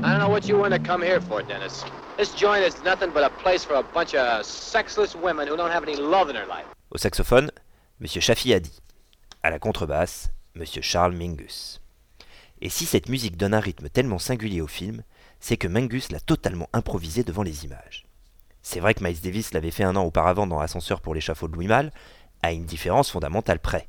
I 0.02 0.12
don't 0.12 0.18
know 0.18 0.30
what 0.30 0.48
you 0.48 0.56
want 0.56 0.72
to 0.72 0.78
come 0.78 1.02
here 1.02 1.20
for, 1.20 1.42
Dennis. 1.42 1.84
This 2.16 2.32
joint 2.32 2.64
is 2.64 2.82
nothing 2.84 3.10
but 3.10 3.22
a 3.22 3.28
place 3.42 3.66
for 3.66 3.74
a 3.74 3.82
bunch 3.82 4.14
of 4.14 4.46
sexless 4.46 5.14
women 5.14 5.46
who 5.46 5.58
don't 5.58 5.70
have 5.70 5.82
any 5.82 5.96
love 5.96 6.30
in 6.30 6.34
their 6.34 6.46
life. 6.46 6.64
Au 6.92 6.98
saxophone, 6.98 7.50
Monsieur 7.98 8.20
Shafi 8.20 8.54
Hadi. 8.54 8.80
À 9.42 9.50
la 9.50 9.58
contrebasse, 9.58 10.30
Monsieur 10.54 10.82
Charles 10.82 11.16
Mingus. 11.16 11.80
Et 12.60 12.68
si 12.68 12.86
cette 12.86 13.08
musique 13.08 13.36
donne 13.36 13.54
un 13.54 13.60
rythme 13.60 13.88
tellement 13.88 14.20
singulier 14.20 14.60
au 14.60 14.68
film, 14.68 15.02
c'est 15.40 15.56
que 15.56 15.66
Mingus 15.66 16.12
l'a 16.12 16.20
totalement 16.20 16.68
improvisé 16.72 17.24
devant 17.24 17.42
les 17.42 17.64
images. 17.64 18.06
C'est 18.62 18.78
vrai 18.78 18.94
que 18.94 19.02
Miles 19.02 19.20
Davis 19.20 19.52
l'avait 19.52 19.72
fait 19.72 19.82
un 19.82 19.96
an 19.96 20.04
auparavant 20.04 20.46
dans 20.46 20.60
Ascenseur 20.60 21.00
pour 21.00 21.12
l'échafaud 21.12 21.48
de 21.48 21.54
Louis 21.54 21.66
Malle, 21.66 21.92
à 22.42 22.52
une 22.52 22.66
différence 22.66 23.10
fondamentale 23.10 23.58
près. 23.58 23.88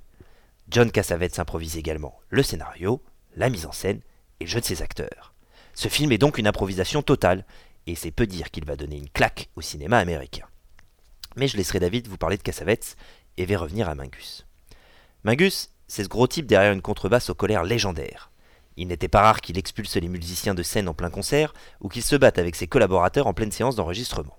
John 0.68 0.92
Cassavetes 0.92 1.36
s'improvise 1.36 1.78
également 1.78 2.20
le 2.30 2.42
scénario, 2.42 3.04
la 3.36 3.52
mise 3.52 3.68
en 3.68 3.72
scène 3.72 4.02
et 4.40 4.46
le 4.46 4.50
jeu 4.50 4.60
de 4.60 4.66
ses 4.66 4.82
acteurs. 4.82 5.36
Ce 5.76 5.88
film 5.88 6.12
est 6.12 6.18
donc 6.18 6.40
une 6.40 6.48
improvisation 6.48 7.04
totale, 7.04 7.46
et 7.86 7.94
c'est 7.94 8.10
peu 8.10 8.26
dire 8.26 8.50
qu'il 8.50 8.66
va 8.66 8.76
donner 8.76 8.98
une 8.98 9.10
claque 9.10 9.50
au 9.56 9.62
cinéma 9.62 10.00
américain. 10.00 10.48
Mais 11.38 11.48
je 11.48 11.56
laisserai 11.56 11.80
David 11.80 12.08
vous 12.08 12.18
parler 12.18 12.38
de 12.38 12.44
Cassavetes 12.44 12.98
et 13.38 13.46
vais 13.46 13.56
revenir 13.56 13.88
à 13.88 13.96
Mingus. 13.96 14.46
Mingus, 15.24 15.70
c'est 15.88 16.04
ce 16.04 16.10
gros 16.10 16.28
type 16.28 16.48
derrière 16.48 16.74
une 16.74 16.82
contrebasse 16.82 17.30
aux 17.30 17.36
colères 17.36 17.64
légendaires. 17.64 18.32
Il 18.76 18.88
n'était 18.88 19.08
pas 19.08 19.22
rare 19.22 19.42
qu'il 19.42 19.58
expulse 19.58 19.96
les 19.98 20.08
musiciens 20.08 20.56
de 20.56 20.64
scène 20.64 20.90
en 20.90 20.94
plein 20.94 21.10
concert 21.10 21.54
ou 21.80 21.90
qu'il 21.90 22.04
se 22.04 22.16
batte 22.16 22.40
avec 22.40 22.56
ses 22.56 22.68
collaborateurs 22.68 23.28
en 23.28 23.34
pleine 23.34 23.52
séance 23.52 23.76
d'enregistrement. 23.76 24.38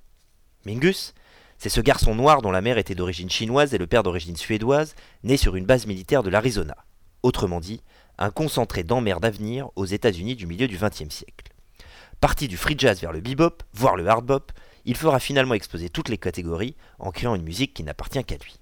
Mingus, 0.67 1.15
c'est 1.57 1.69
ce 1.69 1.81
garçon 1.81 2.15
noir 2.15 2.43
dont 2.43 2.51
la 2.51 2.61
mère 2.61 2.79
était 2.79 2.95
d'origine 2.95 3.31
chinoise 3.31 3.75
et 3.75 3.79
le 3.79 3.87
père 3.87 4.03
d'origine 4.03 4.37
suédoise, 4.37 4.95
né 5.23 5.37
sur 5.37 5.57
une 5.57 5.67
base 5.67 5.87
militaire 5.87 6.23
de 6.23 6.31
l'Arizona. 6.31 6.77
Autrement 7.23 7.61
dit, 7.61 7.83
un 8.19 8.31
concentré 8.31 8.83
d'emmerde 8.83 9.23
d'avenir 9.23 9.71
aux 9.77 9.87
États-Unis 9.87 10.37
du 10.37 10.47
milieu 10.47 10.69
du 10.69 10.79
XXe 10.79 11.15
siècle. 11.15 11.53
Parti 12.21 12.49
du 12.49 12.57
free 12.57 12.77
jazz 12.77 13.01
vers 13.01 13.13
le 13.13 13.21
bebop, 13.21 13.63
voire 13.73 13.97
le 13.97 14.07
hard 14.09 14.27
bop, 14.27 14.53
il 14.89 14.97
fera 14.97 15.21
finalement 15.21 15.53
exploser 15.53 15.91
toutes 15.91 16.09
les 16.09 16.17
catégories 16.17 16.75
en 16.99 17.11
créant 17.11 17.35
une 17.35 17.43
musique 17.43 17.75
qui 17.75 17.85
n'appartient 17.85 18.25
qu'à 18.25 18.39
lui. 18.39 18.57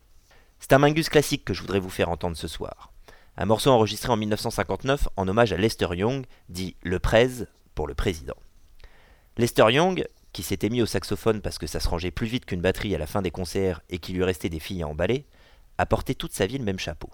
C'est 0.59 0.73
un 0.73 0.79
Mingus 0.79 1.09
classique 1.09 1.45
que 1.45 1.55
je 1.55 1.61
voudrais 1.61 1.79
vous 1.79 1.89
faire 1.89 2.09
entendre 2.09 2.37
ce 2.37 2.49
soir. 2.49 2.93
Un 3.37 3.45
morceau 3.45 3.71
enregistré 3.71 4.11
en 4.11 4.17
1959 4.17 5.07
en 5.15 5.29
hommage 5.29 5.53
à 5.53 5.57
Lester 5.57 5.87
Young, 5.93 6.27
dit 6.49 6.75
Le 6.83 6.99
Prez 6.99 7.45
pour 7.77 7.87
le 7.87 7.95
président. 7.95 8.35
Lester 9.37 9.71
Young, 9.71 10.05
qui 10.33 10.43
s'était 10.43 10.69
mis 10.69 10.83
au 10.83 10.87
saxophone 10.87 11.41
parce 11.41 11.59
que 11.59 11.69
ça 11.69 11.79
se 11.79 11.89
rangeait 11.89 12.11
plus 12.11 12.27
vite 12.27 12.45
qu'une 12.45 12.61
batterie 12.61 12.97
à 12.97 12.99
la 12.99 13.07
fin 13.07 13.23
des 13.23 13.31
concerts 13.31 13.81
et 13.89 13.99
qu'il 13.99 14.17
lui 14.17 14.25
restait 14.25 14.49
des 14.49 14.59
filles 14.59 14.83
à 14.83 14.89
emballer, 14.89 15.27
a 15.79 15.87
porté 15.87 16.17
toute 16.17 16.33
sa 16.33 16.47
vie 16.47 16.59
le 16.59 16.65
même 16.65 16.81
chapeau. 16.81 17.11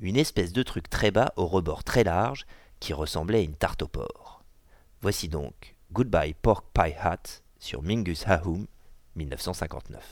Une 0.00 0.16
espèce 0.16 0.52
de 0.52 0.64
truc 0.64 0.90
très 0.90 1.12
bas 1.12 1.32
au 1.36 1.46
rebord 1.46 1.84
très 1.84 2.02
large 2.02 2.46
qui 2.80 2.94
ressemblait 2.94 3.38
à 3.38 3.42
une 3.42 3.54
tarte 3.54 3.82
au 3.82 3.86
porc. 3.86 4.42
Voici 5.02 5.28
donc 5.28 5.76
Goodbye 5.92 6.34
Pork 6.34 6.66
Pie 6.74 6.94
Hat 6.98 7.43
sur 7.64 7.82
Mingus 7.82 8.26
Hahum 8.26 8.66
1959. 9.16 10.04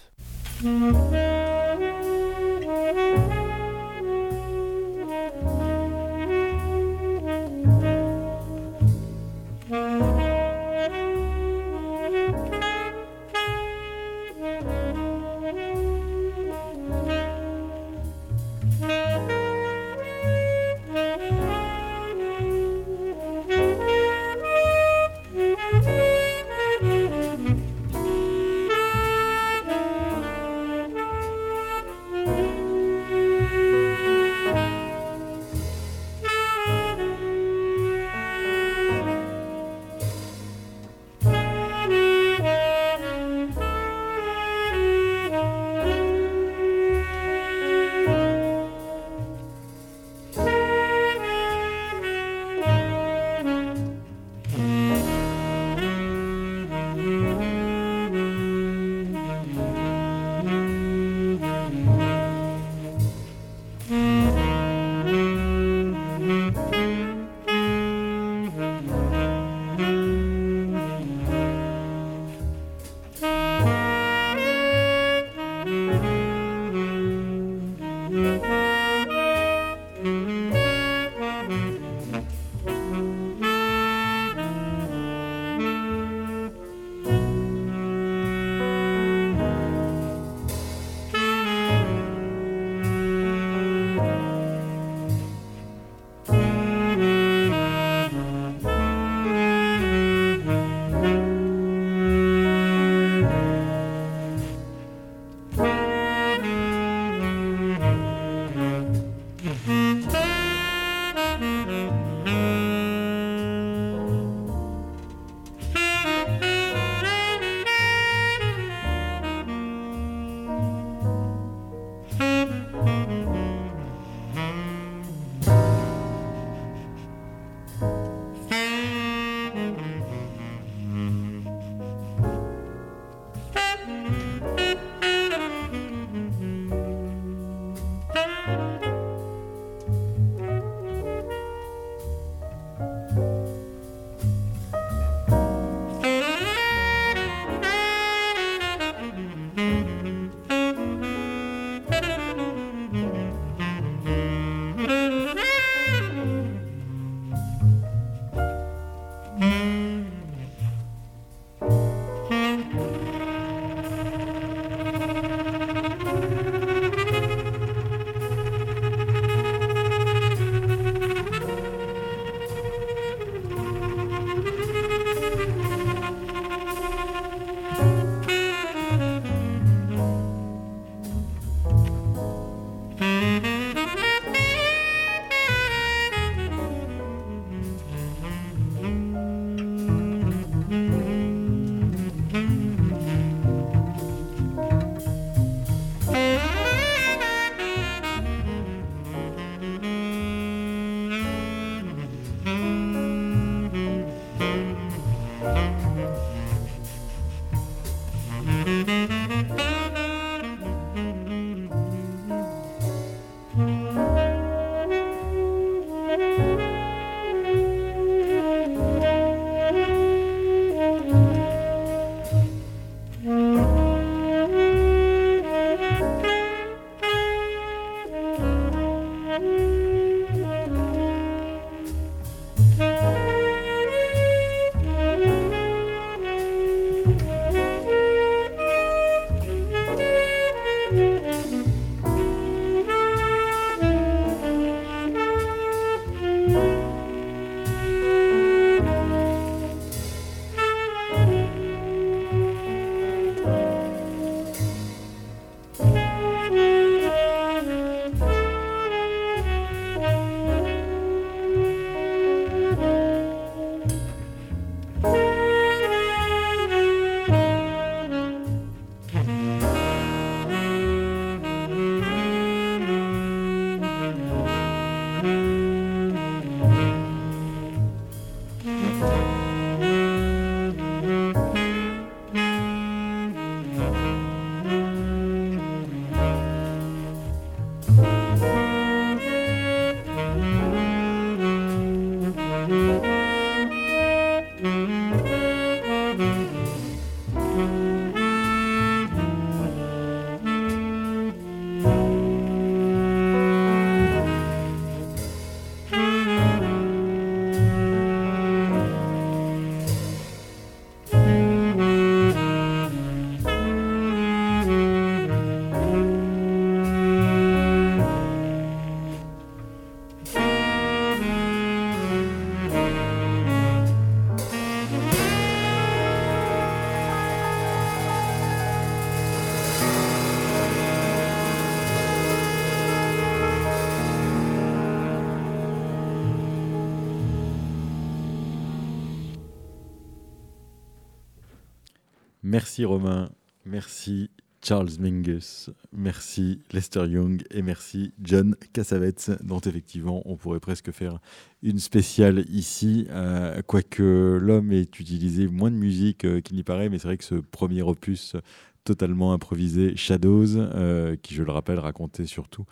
Merci 342.73 342.87
Romain, 342.87 343.29
merci 343.67 344.31
Charles 344.65 344.93
Mingus, 344.99 345.69
merci 345.93 346.63
Lester 346.73 347.07
Young. 347.07 347.43
Et 347.51 347.61
merci 347.61 348.15
John 348.23 348.57
Cassavetes, 348.73 349.31
dont 349.45 349.61
effectivement 349.61 350.23
on 350.25 350.37
pourrait 350.37 350.59
presque 350.59 350.91
faire 350.91 351.19
une 351.63 351.79
spéciale 351.79 352.47
ici, 352.49 353.07
euh, 353.11 353.61
quoique 353.67 354.39
l'homme 354.41 354.73
ait 354.73 354.81
utilisé 354.85 355.49
moins 355.49 355.71
de 355.71 355.77
musique 355.77 356.25
euh, 356.25 356.41
qu'il 356.41 356.57
n'y 356.57 356.63
paraît, 356.63 356.89
mais 356.89 356.99
c'est 356.99 357.09
vrai 357.09 357.19
que 357.19 357.25
ce 357.25 357.35
premier 357.35 357.83
opus 357.83 358.37
totalement 358.85 359.33
improvisé, 359.33 359.97
Shadows, 359.97 360.57
euh, 360.57 361.17
qui 361.23 361.35
je 361.35 361.43
le 361.43 361.53
rappelle 361.53 361.79
racontait 361.79 362.27
surtout 362.27 362.65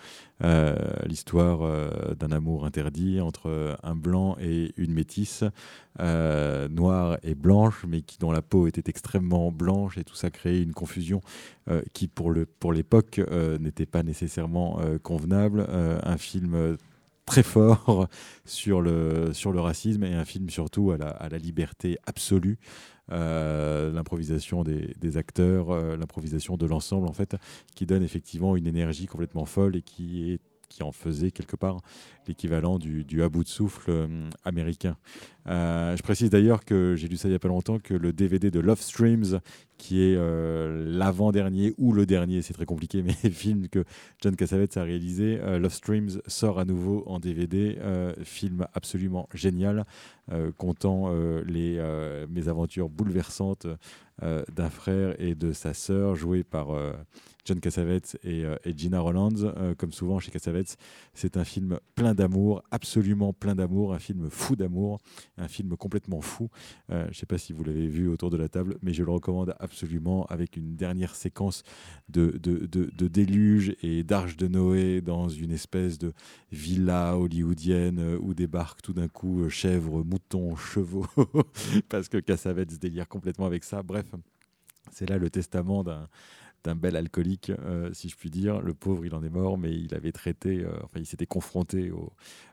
euh, 0.42 0.74
l'histoire 1.06 1.62
euh, 1.62 2.14
d'un 2.14 2.32
amour 2.32 2.64
interdit 2.64 3.20
entre 3.20 3.78
un 3.82 3.94
blanc 3.94 4.36
et 4.40 4.72
une 4.76 4.92
métisse, 4.92 5.44
noire 5.98 7.18
et 7.22 7.34
blanche, 7.34 7.84
mais 7.86 8.02
qui 8.02 8.18
dont 8.18 8.32
la 8.32 8.42
peau 8.42 8.66
était 8.66 8.88
extrêmement 8.88 9.52
blanche 9.52 9.98
et 9.98 10.04
tout 10.04 10.14
ça 10.14 10.30
créait 10.30 10.62
une 10.62 10.72
confusion 10.72 11.20
qui 11.92 12.08
pour 12.08 12.32
pour 12.58 12.72
l'époque 12.72 13.18
euh, 13.18 13.58
n'était 13.58 13.86
pas 13.86 14.02
nécessairement 14.02 14.80
convenable. 15.02 15.66
Un 16.02 16.16
film 16.16 16.76
très 17.30 17.42
fort 17.42 18.08
sur 18.44 18.80
le, 18.80 19.32
sur 19.32 19.52
le 19.52 19.60
racisme 19.60 20.04
et 20.04 20.14
un 20.14 20.24
film 20.24 20.50
surtout 20.50 20.90
à 20.90 20.98
la, 20.98 21.08
à 21.08 21.28
la 21.28 21.38
liberté 21.38 21.96
absolue, 22.06 22.58
euh, 23.12 23.92
l'improvisation 23.92 24.62
des, 24.62 25.16
acteurs, 25.16 25.70
euh, 25.70 25.96
l'improvisation 25.96 26.56
de 26.56 26.66
l'ensemble 26.66 27.06
en 27.06 27.12
fait, 27.12 27.36
qui 27.74 27.86
donne 27.86 28.02
effectivement 28.02 28.56
une 28.56 28.66
énergie 28.66 29.06
complètement 29.06 29.44
folle 29.44 29.76
et 29.76 29.82
qui 29.82 30.38
en 30.80 30.92
faisait 30.92 31.30
quelque 31.30 31.56
part 31.56 31.78
l'équivalent 32.30 32.78
du, 32.78 33.04
du 33.04 33.22
à 33.22 33.28
bout 33.28 33.44
de 33.44 33.48
souffle 33.48 33.90
euh, 33.90 34.30
américain. 34.44 34.96
Euh, 35.48 35.96
je 35.96 36.02
précise 36.02 36.30
d'ailleurs 36.30 36.64
que 36.64 36.94
j'ai 36.96 37.08
lu 37.08 37.16
ça 37.16 37.26
il 37.28 37.32
n'y 37.32 37.36
a 37.36 37.40
pas 37.40 37.48
longtemps 37.48 37.78
que 37.78 37.94
le 37.94 38.12
DVD 38.12 38.50
de 38.50 38.60
Love 38.60 38.80
Streams, 38.80 39.40
qui 39.78 40.02
est 40.02 40.14
euh, 40.16 40.84
l'avant-dernier 40.86 41.74
ou 41.78 41.92
le 41.92 42.06
dernier, 42.06 42.42
c'est 42.42 42.52
très 42.52 42.66
compliqué, 42.66 43.02
mais 43.22 43.30
film 43.30 43.68
que 43.68 43.84
John 44.22 44.36
Cassavetes 44.36 44.76
a 44.76 44.84
réalisé, 44.84 45.38
Love 45.58 45.72
Streams 45.72 46.20
sort 46.26 46.58
à 46.58 46.64
nouveau 46.64 47.02
en 47.06 47.18
DVD, 47.18 47.78
film 48.22 48.66
absolument 48.74 49.28
génial, 49.34 49.84
euh, 50.32 51.42
les 51.46 51.76
euh, 51.78 52.26
mésaventures 52.28 52.88
bouleversantes 52.88 53.66
d'un 54.54 54.68
frère 54.68 55.18
et 55.18 55.34
de 55.34 55.54
sa 55.54 55.72
sœur, 55.72 56.14
joués 56.14 56.44
par 56.44 56.76
John 57.46 57.58
Cassavetes 57.58 58.18
et, 58.22 58.44
Gina 58.76 59.00
Rollins. 59.00 59.54
Comme 59.78 59.92
souvent 59.92 60.18
chez 60.18 60.30
Cassavetes, 60.30 60.76
c'est 61.14 61.38
un 61.38 61.44
film 61.44 61.80
plein 61.94 62.12
d'amour, 62.20 62.62
absolument 62.70 63.32
plein 63.32 63.54
d'amour, 63.54 63.94
un 63.94 63.98
film 63.98 64.28
fou 64.28 64.54
d'amour, 64.54 65.00
un 65.38 65.48
film 65.48 65.74
complètement 65.74 66.20
fou. 66.20 66.50
Euh, 66.90 67.04
je 67.04 67.08
ne 67.08 67.14
sais 67.14 67.24
pas 67.24 67.38
si 67.38 67.54
vous 67.54 67.64
l'avez 67.64 67.88
vu 67.88 68.08
autour 68.08 68.28
de 68.28 68.36
la 68.36 68.50
table, 68.50 68.76
mais 68.82 68.92
je 68.92 69.02
le 69.02 69.10
recommande 69.10 69.54
absolument 69.58 70.26
avec 70.26 70.58
une 70.58 70.76
dernière 70.76 71.14
séquence 71.14 71.62
de, 72.10 72.38
déluge 73.08 73.74
et 73.82 74.02
d'arche 74.02 74.36
de 74.36 74.48
Noé 74.48 75.00
dans 75.00 75.30
une 75.30 75.50
espèce 75.50 75.96
de 75.98 76.12
villa 76.52 77.16
hollywoodienne 77.16 78.18
où 78.20 78.34
débarquent 78.34 78.82
tout 78.82 78.92
d'un 78.92 79.08
coup 79.08 79.48
chèvres, 79.48 80.04
moutons, 80.04 80.56
chevaux, 80.56 81.06
parce 81.88 82.10
que 82.10 82.18
Cassavetes 82.18 82.78
délire 82.78 83.08
complètement 83.08 83.46
avec 83.46 83.64
ça. 83.64 83.82
Bref, 83.82 84.04
c'est 84.92 85.08
là 85.08 85.16
le 85.16 85.30
testament 85.30 85.82
d'un 85.82 86.06
d'un 86.64 86.74
bel 86.74 86.96
alcoolique, 86.96 87.50
euh, 87.50 87.90
si 87.92 88.08
je 88.08 88.16
puis 88.16 88.30
dire. 88.30 88.60
Le 88.60 88.74
pauvre, 88.74 89.04
il 89.06 89.14
en 89.14 89.22
est 89.22 89.30
mort, 89.30 89.58
mais 89.58 89.72
il 89.72 89.94
avait 89.94 90.12
traité, 90.12 90.60
euh, 90.60 90.72
enfin, 90.84 91.00
il 91.00 91.06
s'était 91.06 91.26
confronté 91.26 91.90
au, 91.90 92.12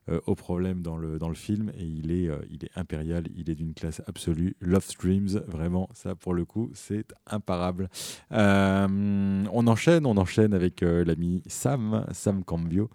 euh, 0.10 0.22
au 0.28 0.36
problème 0.36 0.82
dans 0.82 0.98
le, 0.98 1.20
dans 1.20 1.30
le 1.30 1.36
film 1.36 1.72
et 1.78 1.84
il 1.84 2.12
est, 2.12 2.30
euh, 2.30 2.40
il 2.50 2.64
est 2.64 2.72
impérial, 2.76 3.26
il 3.36 3.50
est 3.50 3.56
d'une 3.56 3.74
classe 3.74 4.02
absolue. 4.08 4.56
Love 4.62 4.86
Streams, 4.86 5.42
vraiment, 5.48 5.90
ça 5.94 6.16
pour 6.16 6.34
le 6.34 6.46
coup, 6.46 6.72
c'est 6.74 7.14
imparable. 7.26 7.90
On 8.32 9.68
enchaîne, 9.68 10.06
on 10.06 10.18
enchaîne 10.18 10.54
avec 10.54 10.82
l'ami 10.82 11.44
Sam, 11.48 12.06
Sam 12.12 12.44
Cambio, 12.44 12.90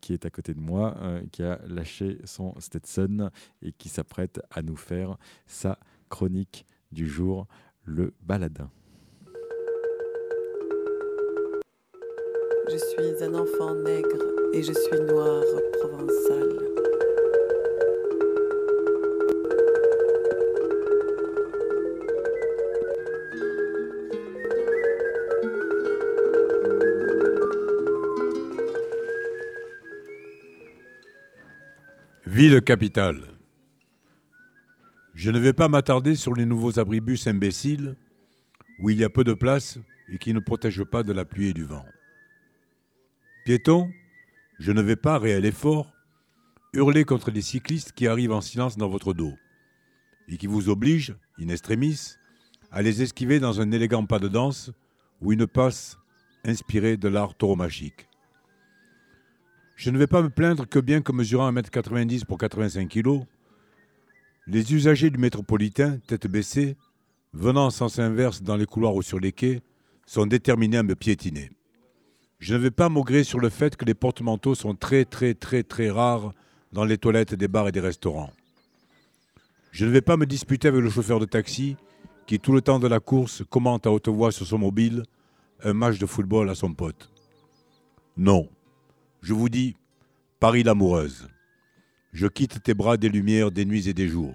qui 0.00 0.12
est 0.12 0.24
à 0.24 0.30
côté 0.30 0.54
de 0.54 0.60
moi, 0.60 0.96
qui 1.32 1.42
a 1.42 1.60
lâché 1.66 2.18
son 2.24 2.54
Stetson 2.58 3.30
et 3.62 3.72
qui 3.72 3.88
s'apprête 3.88 4.40
à 4.50 4.62
nous 4.62 4.76
faire 4.76 5.16
sa 5.46 5.78
chronique 6.08 6.66
du 6.92 7.06
jour, 7.08 7.46
le 7.84 8.14
baladin. 8.22 8.70
Je 12.68 12.76
suis 12.76 13.24
un 13.24 13.34
enfant 13.34 13.74
nègre 13.74 14.24
et 14.52 14.62
je 14.62 14.72
suis 14.72 15.00
noir 15.00 15.42
provençal. 15.72 16.48
Ville 32.26 32.62
capitale. 32.62 33.22
Je 35.14 35.30
ne 35.30 35.38
vais 35.38 35.52
pas 35.52 35.68
m'attarder 35.68 36.14
sur 36.14 36.34
les 36.34 36.46
nouveaux 36.46 36.78
abribus 36.78 37.26
imbéciles 37.26 37.96
où 38.78 38.90
il 38.90 38.98
y 38.98 39.04
a 39.04 39.10
peu 39.10 39.24
de 39.24 39.34
place 39.34 39.78
et 40.08 40.18
qui 40.18 40.32
ne 40.32 40.40
protègent 40.40 40.84
pas 40.84 41.02
de 41.02 41.12
la 41.12 41.24
pluie 41.24 41.48
et 41.48 41.52
du 41.52 41.64
vent. 41.64 41.84
Piétons, 43.50 43.90
je 44.60 44.70
ne 44.70 44.80
vais 44.80 44.94
pas, 44.94 45.18
réel 45.18 45.44
effort, 45.44 45.92
hurler 46.72 47.02
contre 47.02 47.32
les 47.32 47.42
cyclistes 47.42 47.90
qui 47.90 48.06
arrivent 48.06 48.30
en 48.30 48.40
silence 48.40 48.76
dans 48.76 48.88
votre 48.88 49.12
dos 49.12 49.34
et 50.28 50.36
qui 50.36 50.46
vous 50.46 50.68
obligent, 50.68 51.16
in 51.40 51.48
extremis, 51.48 52.14
à 52.70 52.80
les 52.80 53.02
esquiver 53.02 53.40
dans 53.40 53.60
un 53.60 53.72
élégant 53.72 54.06
pas 54.06 54.20
de 54.20 54.28
danse 54.28 54.70
ou 55.20 55.32
une 55.32 55.48
passe 55.48 55.98
inspirée 56.44 56.96
de 56.96 57.08
l'art 57.08 57.34
tauromachique. 57.34 58.06
Je 59.74 59.90
ne 59.90 59.98
vais 59.98 60.06
pas 60.06 60.22
me 60.22 60.30
plaindre 60.30 60.68
que 60.68 60.78
bien 60.78 61.02
que 61.02 61.10
mesurant 61.10 61.50
1m90 61.50 62.26
pour 62.26 62.38
85 62.38 62.88
kg, 62.88 63.24
les 64.46 64.72
usagers 64.72 65.10
du 65.10 65.18
métropolitain, 65.18 65.98
tête 66.06 66.28
baissée, 66.28 66.76
venant 67.32 67.66
en 67.66 67.70
sens 67.70 67.98
inverse 67.98 68.44
dans 68.44 68.54
les 68.54 68.66
couloirs 68.66 68.94
ou 68.94 69.02
sur 69.02 69.18
les 69.18 69.32
quais, 69.32 69.60
sont 70.06 70.26
déterminés 70.26 70.76
à 70.76 70.84
me 70.84 70.94
piétiner. 70.94 71.50
Je 72.40 72.54
ne 72.54 72.58
vais 72.58 72.70
pas 72.70 72.88
maugrer 72.88 73.22
sur 73.22 73.38
le 73.38 73.50
fait 73.50 73.76
que 73.76 73.84
les 73.84 73.92
porte-manteaux 73.92 74.54
sont 74.54 74.74
très 74.74 75.04
très 75.04 75.34
très 75.34 75.62
très 75.62 75.90
rares 75.90 76.32
dans 76.72 76.86
les 76.86 76.96
toilettes 76.96 77.34
des 77.34 77.48
bars 77.48 77.68
et 77.68 77.72
des 77.72 77.80
restaurants. 77.80 78.32
Je 79.72 79.84
ne 79.84 79.90
vais 79.90 80.00
pas 80.00 80.16
me 80.16 80.24
disputer 80.24 80.68
avec 80.68 80.80
le 80.80 80.88
chauffeur 80.88 81.20
de 81.20 81.26
taxi 81.26 81.76
qui, 82.26 82.40
tout 82.40 82.52
le 82.52 82.62
temps 82.62 82.78
de 82.78 82.88
la 82.88 82.98
course, 82.98 83.42
commente 83.50 83.86
à 83.86 83.92
haute 83.92 84.08
voix 84.08 84.32
sur 84.32 84.46
son 84.46 84.56
mobile 84.56 85.02
un 85.62 85.74
match 85.74 85.98
de 85.98 86.06
football 86.06 86.48
à 86.48 86.54
son 86.54 86.72
pote. 86.72 87.12
Non, 88.16 88.48
je 89.20 89.34
vous 89.34 89.50
dis, 89.50 89.76
Paris 90.40 90.62
l'amoureuse. 90.62 91.28
Je 92.14 92.26
quitte 92.26 92.62
tes 92.62 92.72
bras 92.72 92.96
des 92.96 93.10
lumières, 93.10 93.50
des 93.50 93.66
nuits 93.66 93.88
et 93.88 93.94
des 93.94 94.08
jours. 94.08 94.34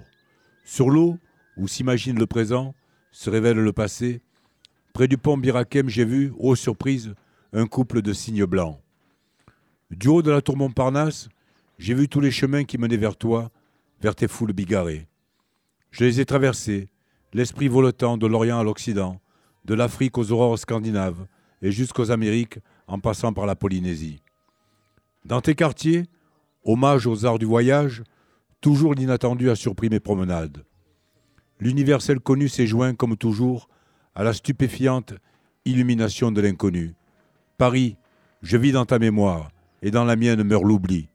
Sur 0.64 0.90
l'eau, 0.90 1.18
où 1.56 1.66
s'imagine 1.66 2.18
le 2.18 2.26
présent, 2.26 2.72
se 3.10 3.30
révèle 3.30 3.58
le 3.58 3.72
passé, 3.72 4.20
près 4.92 5.08
du 5.08 5.18
pont 5.18 5.36
Birakem, 5.36 5.88
j'ai 5.88 6.04
vu, 6.04 6.32
ô 6.38 6.54
surprise, 6.54 7.14
un 7.56 7.66
couple 7.66 8.02
de 8.02 8.12
cygnes 8.12 8.44
blancs. 8.44 8.78
Du 9.90 10.08
haut 10.08 10.20
de 10.20 10.30
la 10.30 10.42
tour 10.42 10.58
Montparnasse, 10.58 11.30
j'ai 11.78 11.94
vu 11.94 12.06
tous 12.06 12.20
les 12.20 12.30
chemins 12.30 12.64
qui 12.64 12.76
menaient 12.76 12.98
vers 12.98 13.16
toi, 13.16 13.50
vers 14.02 14.14
tes 14.14 14.28
foules 14.28 14.52
bigarrées. 14.52 15.06
Je 15.90 16.04
les 16.04 16.20
ai 16.20 16.26
traversés, 16.26 16.90
l'esprit 17.32 17.68
voletant 17.68 18.18
de 18.18 18.26
l'Orient 18.26 18.58
à 18.58 18.62
l'Occident, 18.62 19.22
de 19.64 19.72
l'Afrique 19.72 20.18
aux 20.18 20.32
aurores 20.32 20.58
scandinaves 20.58 21.26
et 21.62 21.72
jusqu'aux 21.72 22.10
Amériques 22.10 22.58
en 22.88 22.98
passant 22.98 23.32
par 23.32 23.46
la 23.46 23.56
Polynésie. 23.56 24.20
Dans 25.24 25.40
tes 25.40 25.54
quartiers, 25.54 26.04
hommage 26.62 27.06
aux 27.06 27.24
arts 27.24 27.38
du 27.38 27.46
voyage, 27.46 28.02
toujours 28.60 28.92
l'inattendu 28.92 29.48
a 29.48 29.56
surpris 29.56 29.88
mes 29.88 30.00
promenades. 30.00 30.62
L'universel 31.58 32.20
connu 32.20 32.50
s'est 32.50 32.66
joint, 32.66 32.94
comme 32.94 33.16
toujours, 33.16 33.70
à 34.14 34.24
la 34.24 34.34
stupéfiante 34.34 35.14
illumination 35.64 36.30
de 36.30 36.42
l'inconnu. 36.42 36.94
Paris, 37.58 37.96
je 38.42 38.58
vis 38.58 38.72
dans 38.72 38.84
ta 38.84 38.98
mémoire, 38.98 39.50
et 39.80 39.90
dans 39.90 40.04
la 40.04 40.14
mienne 40.14 40.42
meurt 40.42 40.62
l'oubli. 40.62 41.08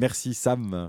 Merci 0.00 0.32
Sam 0.32 0.88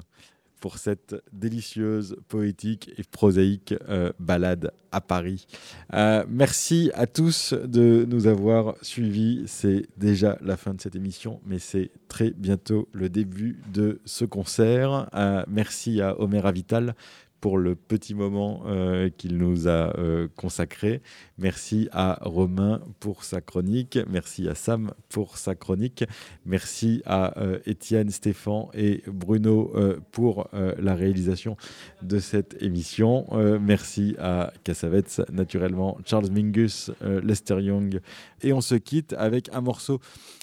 pour 0.61 0.77
cette 0.77 1.17
délicieuse, 1.33 2.15
poétique 2.29 2.91
et 2.97 3.03
prosaïque 3.03 3.75
euh, 3.89 4.13
balade 4.19 4.71
à 4.93 5.01
Paris. 5.01 5.47
Euh, 5.93 6.23
merci 6.29 6.91
à 6.93 7.07
tous 7.07 7.53
de 7.53 8.05
nous 8.07 8.27
avoir 8.27 8.75
suivis. 8.81 9.43
C'est 9.47 9.85
déjà 9.97 10.37
la 10.41 10.55
fin 10.55 10.73
de 10.73 10.79
cette 10.79 10.95
émission, 10.95 11.41
mais 11.45 11.59
c'est 11.59 11.91
très 12.07 12.29
bientôt 12.29 12.87
le 12.93 13.09
début 13.09 13.59
de 13.73 13.99
ce 14.05 14.23
concert. 14.23 15.09
Euh, 15.13 15.43
merci 15.49 15.99
à 15.99 16.17
Omer 16.21 16.45
Avital 16.45 16.95
pour 17.41 17.57
le 17.57 17.75
petit 17.75 18.13
moment 18.13 18.61
euh, 18.67 19.09
qu'il 19.09 19.37
nous 19.37 19.67
a 19.67 19.97
euh, 19.97 20.27
consacré. 20.35 21.01
Merci 21.39 21.89
à 21.91 22.19
Romain 22.21 22.81
pour 22.99 23.23
sa 23.23 23.41
chronique. 23.41 23.97
Merci 24.07 24.47
à 24.47 24.53
Sam 24.53 24.93
pour 25.09 25.37
sa 25.37 25.55
chronique. 25.55 26.05
Merci 26.45 27.01
à 27.05 27.39
euh, 27.41 27.59
Étienne, 27.65 28.11
Stéphane 28.11 28.67
et 28.75 29.01
Bruno 29.07 29.73
pour 30.11 30.49
la 30.51 30.93
réalisation 30.93 31.57
de 32.03 32.19
cette 32.19 32.61
émission. 32.61 33.25
Merci 33.59 34.15
à 34.19 34.53
Cassavetes, 34.63 35.21
naturellement, 35.31 35.97
Charles 36.05 36.29
Mingus, 36.29 36.91
Lester 37.01 37.59
Young. 37.61 37.99
Et 38.43 38.53
on 38.53 38.61
se 38.61 38.75
quitte 38.75 39.13
avec 39.13 39.49
un 39.53 39.61
morceau 39.61 39.99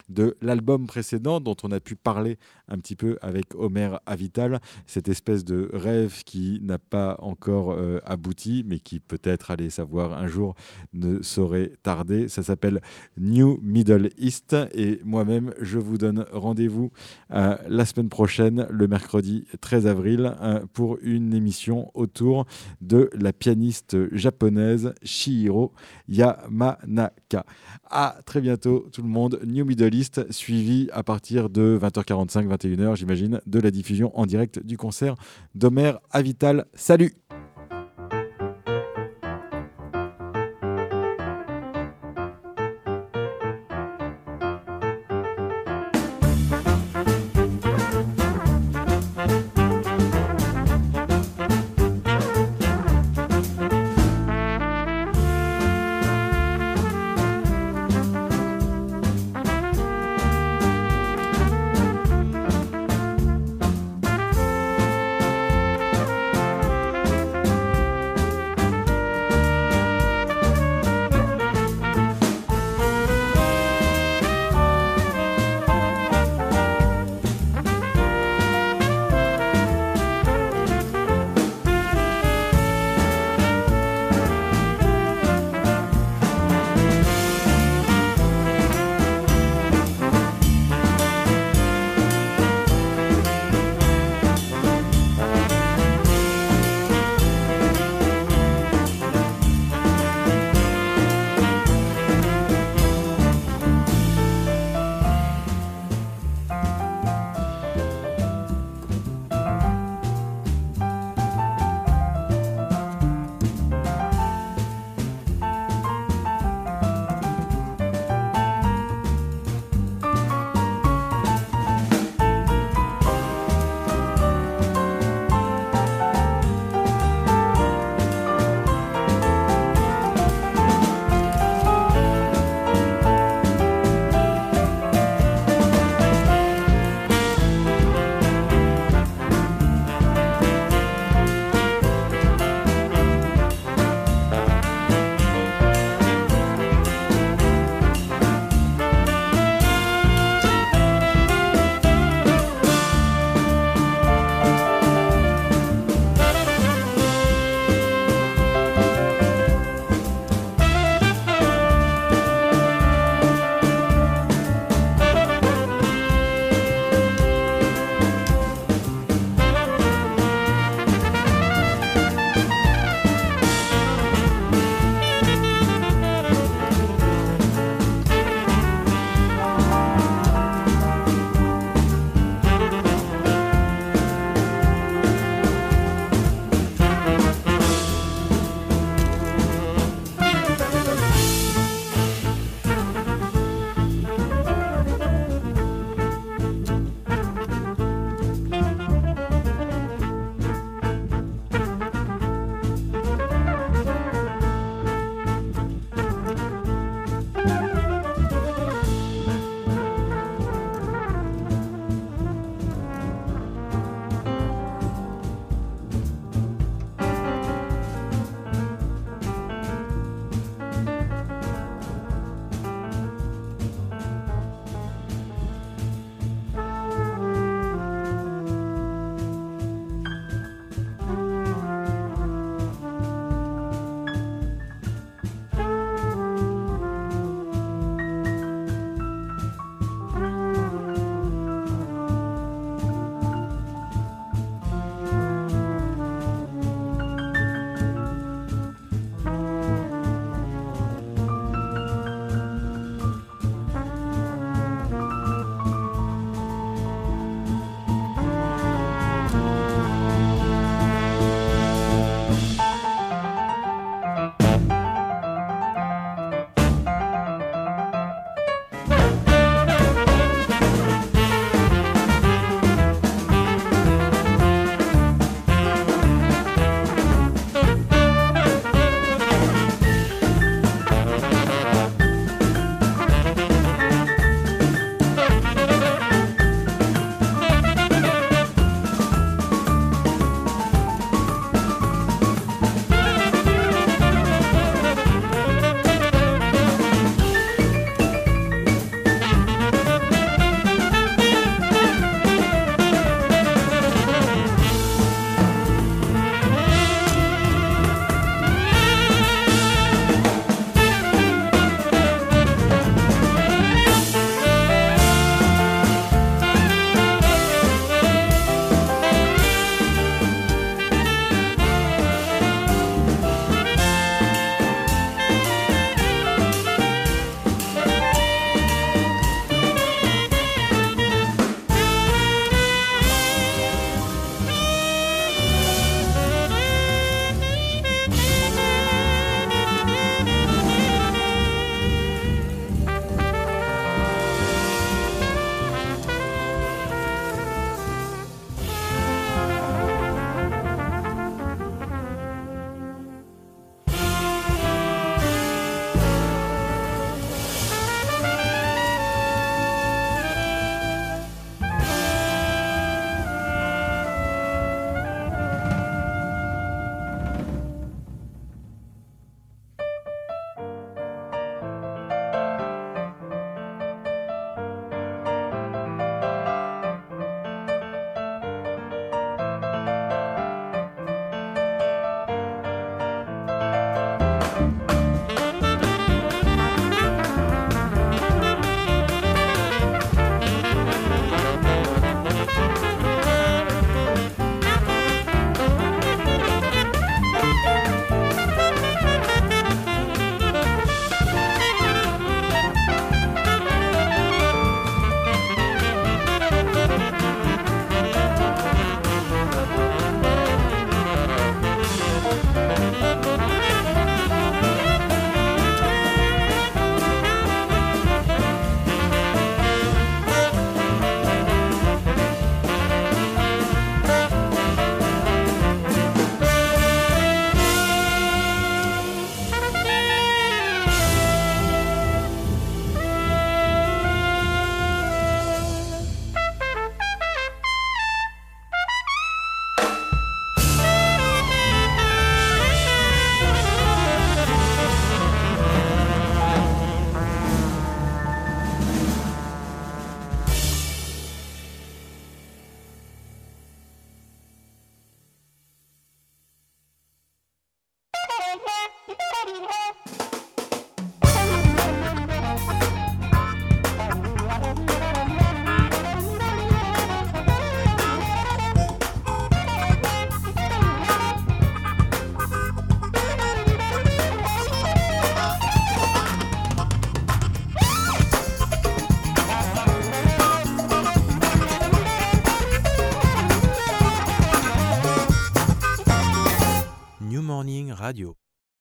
de 0.09 0.36
l'album 0.40 0.86
précédent 0.86 1.40
dont 1.40 1.56
on 1.62 1.70
a 1.70 1.80
pu 1.80 1.96
parler 1.96 2.38
un 2.68 2.78
petit 2.78 2.96
peu 2.96 3.18
avec 3.22 3.54
Omer 3.54 4.00
Avital, 4.06 4.61
cette 4.86 5.09
espèce 5.09 5.44
de 5.44 5.70
rêve 5.72 6.22
qui 6.24 6.61
n'a 6.62 6.78
pas 6.78 7.16
encore 7.20 7.72
euh, 7.72 8.00
abouti, 8.04 8.64
mais 8.66 8.78
qui 8.78 9.00
peut-être, 9.00 9.50
allez 9.50 9.70
savoir, 9.70 10.12
un 10.12 10.26
jour 10.26 10.54
ne 10.92 11.22
saurait 11.22 11.72
tarder. 11.82 12.28
Ça 12.28 12.42
s'appelle 12.42 12.80
New 13.16 13.59
Middle 13.62 14.11
East 14.18 14.56
et 14.74 15.00
moi-même, 15.04 15.52
je 15.61 15.78
vous 15.78 15.98
donne 15.98 16.24
rendez-vous 16.32 16.90
euh, 17.32 17.56
la 17.68 17.84
semaine 17.84 18.09
prochaine, 18.09 18.66
le 18.70 18.88
mercredi 18.88 19.46
13 19.61 19.86
avril, 19.86 20.34
euh, 20.40 20.64
pour 20.72 20.98
une 21.02 21.34
émission 21.34 21.90
autour 21.94 22.46
de 22.80 23.11
la 23.14 23.32
pianiste 23.32 23.96
japonaise 24.14 24.94
Shihiro 25.02 25.72
Yamanaka. 26.09 27.44
À 27.90 28.18
très 28.24 28.40
bientôt 28.40 28.88
tout 28.92 29.02
le 29.02 29.09
monde. 29.09 29.40
New 29.46 29.64
Middle 29.64 29.94
East 29.94 29.97
suivi 30.30 30.88
à 30.92 31.03
partir 31.03 31.51
de 31.51 31.78
20h45, 31.80 32.49
21h 32.49 32.96
j'imagine, 32.96 33.40
de 33.46 33.61
la 33.61 33.70
diffusion 33.70 34.16
en 34.18 34.26
direct 34.26 34.64
du 34.64 34.76
concert 34.76 35.14
d'Omer 35.55 35.92
Avital. 36.11 36.66
Salut 36.74 37.14